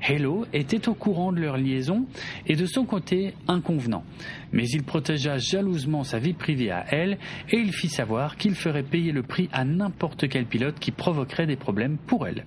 [0.00, 2.06] Hello était au courant de leur liaison
[2.46, 4.04] et de son côté inconvenant.
[4.52, 7.18] Mais il protégea jalousement sa vie privée à elle
[7.50, 11.46] et il fit savoir qu'il ferait payer le prix à n'importe quel pilote qui provoquerait
[11.46, 12.44] des problèmes pour elle.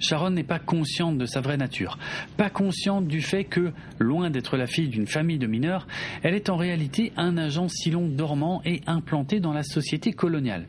[0.00, 1.98] Sharon n'est pas consciente de sa vraie nature,
[2.38, 5.86] pas consciente du fait que, loin d'être la fille d'une famille de mineurs,
[6.22, 10.66] elle est en réalité un agent Silon dormant et implanté dans la société coloniale.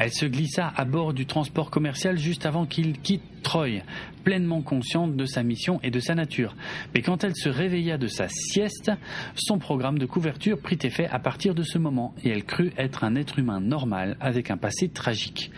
[0.00, 3.82] Elle se glissa à bord du transport commercial juste avant qu'il quitte Troy,
[4.22, 6.54] pleinement consciente de sa mission et de sa nature.
[6.94, 8.92] Mais quand elle se réveilla de sa sieste,
[9.34, 13.02] son programme de couverture prit effet à partir de ce moment et elle crut être
[13.02, 15.50] un être humain normal avec un passé tragique.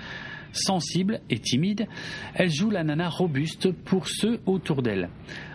[0.53, 1.87] Sensible et timide,
[2.35, 5.11] elle joue la nana robuste pour ceux autour d'elle.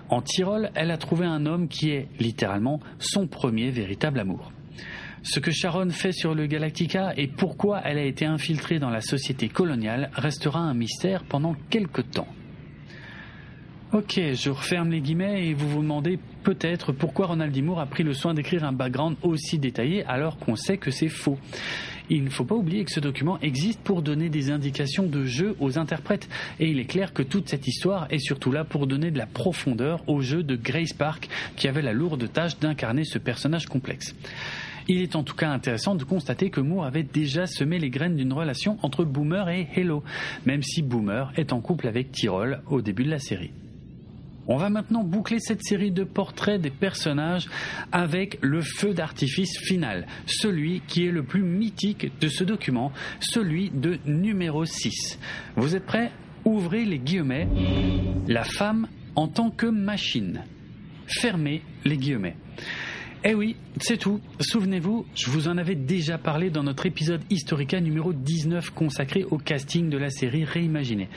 [0.09, 4.51] En Tyrol, elle a trouvé un homme qui est, littéralement, son premier véritable amour.
[5.25, 9.01] Ce que Sharon fait sur le Galactica et pourquoi elle a été infiltrée dans la
[9.01, 12.27] société coloniale restera un mystère pendant quelque temps.
[13.91, 17.63] Ok, je referme les guillemets et vous vous demandez peut-être pourquoi Ronald D.
[17.75, 21.39] a pris le soin d'écrire un background aussi détaillé alors qu'on sait que c'est faux.
[22.11, 25.55] Il ne faut pas oublier que ce document existe pour donner des indications de jeu
[25.59, 29.09] aux interprètes et il est clair que toute cette histoire est surtout là pour donner
[29.09, 33.17] de la profondeur au jeu de Grace Park qui avait la lourde tâche d'incarner ce
[33.17, 34.13] personnage complexe.
[34.87, 38.15] Il est en tout cas intéressant de constater que Moore avait déjà semé les graines
[38.15, 40.03] d'une relation entre Boomer et Hello,
[40.45, 43.51] même si Boomer est en couple avec Tyrol au début de la série.
[44.47, 47.49] On va maintenant boucler cette série de portraits des personnages
[47.91, 53.71] avec le feu d'artifice final, celui qui est le plus mythique de ce document, celui
[53.71, 55.17] de numéro 6.
[55.55, 56.11] Vous êtes prêts?
[56.43, 57.47] Ouvrez les guillemets.
[58.27, 60.43] La femme en tant que machine.
[61.07, 62.35] Fermez les guillemets.
[63.27, 64.21] Eh oui, c'est tout.
[64.39, 69.39] Souvenez-vous, je vous en avais déjà parlé dans notre épisode Historica numéro 19 consacré au
[69.39, 71.09] casting de la série Réimaginée.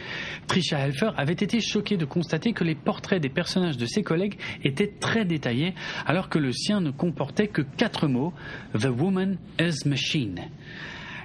[0.47, 4.39] Trisha Helfer avait été choquée de constater que les portraits des personnages de ses collègues
[4.65, 5.75] étaient très détaillés,
[6.07, 8.33] alors que le sien ne comportait que quatre mots
[8.73, 10.41] The Woman is Machine.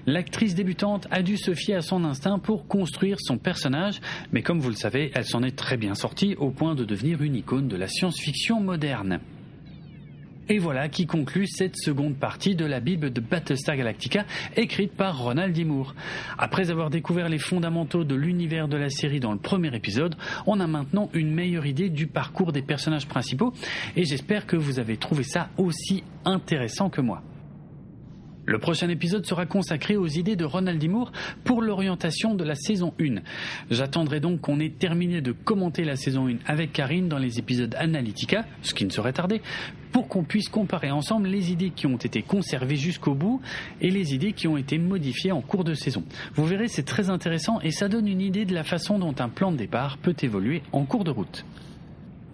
[0.06, 4.02] L'actrice débutante a dû se fier à son instinct pour construire son personnage,
[4.34, 7.22] mais comme vous le savez, elle s'en est très bien sortie au point de devenir
[7.22, 9.22] une icône de la science-fiction moderne.
[10.50, 14.26] Et voilà qui conclut cette seconde partie de la Bible de Battlestar Galactica
[14.58, 15.64] écrite par Ronald D.
[15.64, 15.96] Moore.
[16.38, 20.16] Après avoir découvert les fondamentaux de l'univers de la série dans le premier épisode,
[20.46, 23.54] on a maintenant une meilleure idée du parcours des personnages principaux
[23.96, 27.22] et j'espère que vous avez trouvé ça aussi intéressant que moi.
[28.46, 30.90] Le prochain épisode sera consacré aux idées de Ronald D.
[30.90, 31.14] Moore
[31.46, 33.22] pour l'orientation de la saison 1.
[33.72, 37.74] J'attendrai donc qu'on ait terminé de commenter la saison 1 avec Karine dans les épisodes
[37.80, 39.42] Analytica, ce qui ne serait tardé,
[39.94, 43.40] pour qu'on puisse comparer ensemble les idées qui ont été conservées jusqu'au bout
[43.80, 46.04] et les idées qui ont été modifiées en cours de saison.
[46.36, 49.30] Vous verrez, c'est très intéressant et ça donne une idée de la façon dont un
[49.30, 51.46] plan de départ peut évoluer en cours de route.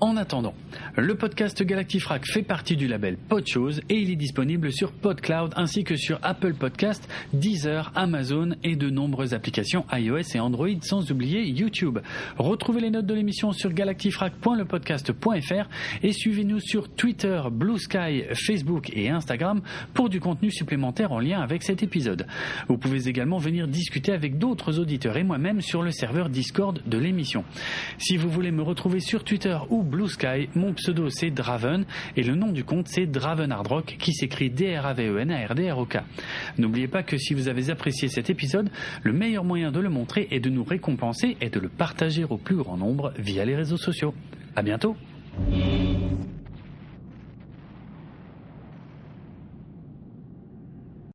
[0.01, 0.53] En attendant,
[0.95, 5.83] le podcast Galactifrac fait partie du label Podchose et il est disponible sur PodCloud ainsi
[5.83, 11.43] que sur Apple Podcast, Deezer, Amazon et de nombreuses applications iOS et Android sans oublier
[11.43, 11.99] YouTube.
[12.37, 15.69] Retrouvez les notes de l'émission sur galactifrac.lepodcast.fr
[16.01, 19.61] et suivez-nous sur Twitter, Blue Sky, Facebook et Instagram
[19.93, 22.25] pour du contenu supplémentaire en lien avec cet épisode.
[22.69, 26.97] Vous pouvez également venir discuter avec d'autres auditeurs et moi-même sur le serveur Discord de
[26.97, 27.43] l'émission.
[27.97, 30.49] Si vous voulez me retrouver sur Twitter ou Blue Sky.
[30.55, 31.85] Mon pseudo c'est Draven
[32.15, 35.97] et le nom du compte c'est Draven Hardrock qui s'écrit D-R-A-V-E-N-A-R-D-R-O-K.
[36.57, 38.69] N'oubliez pas que si vous avez apprécié cet épisode,
[39.03, 42.37] le meilleur moyen de le montrer et de nous récompenser est de le partager au
[42.37, 44.13] plus grand nombre via les réseaux sociaux.
[44.55, 44.95] À bientôt!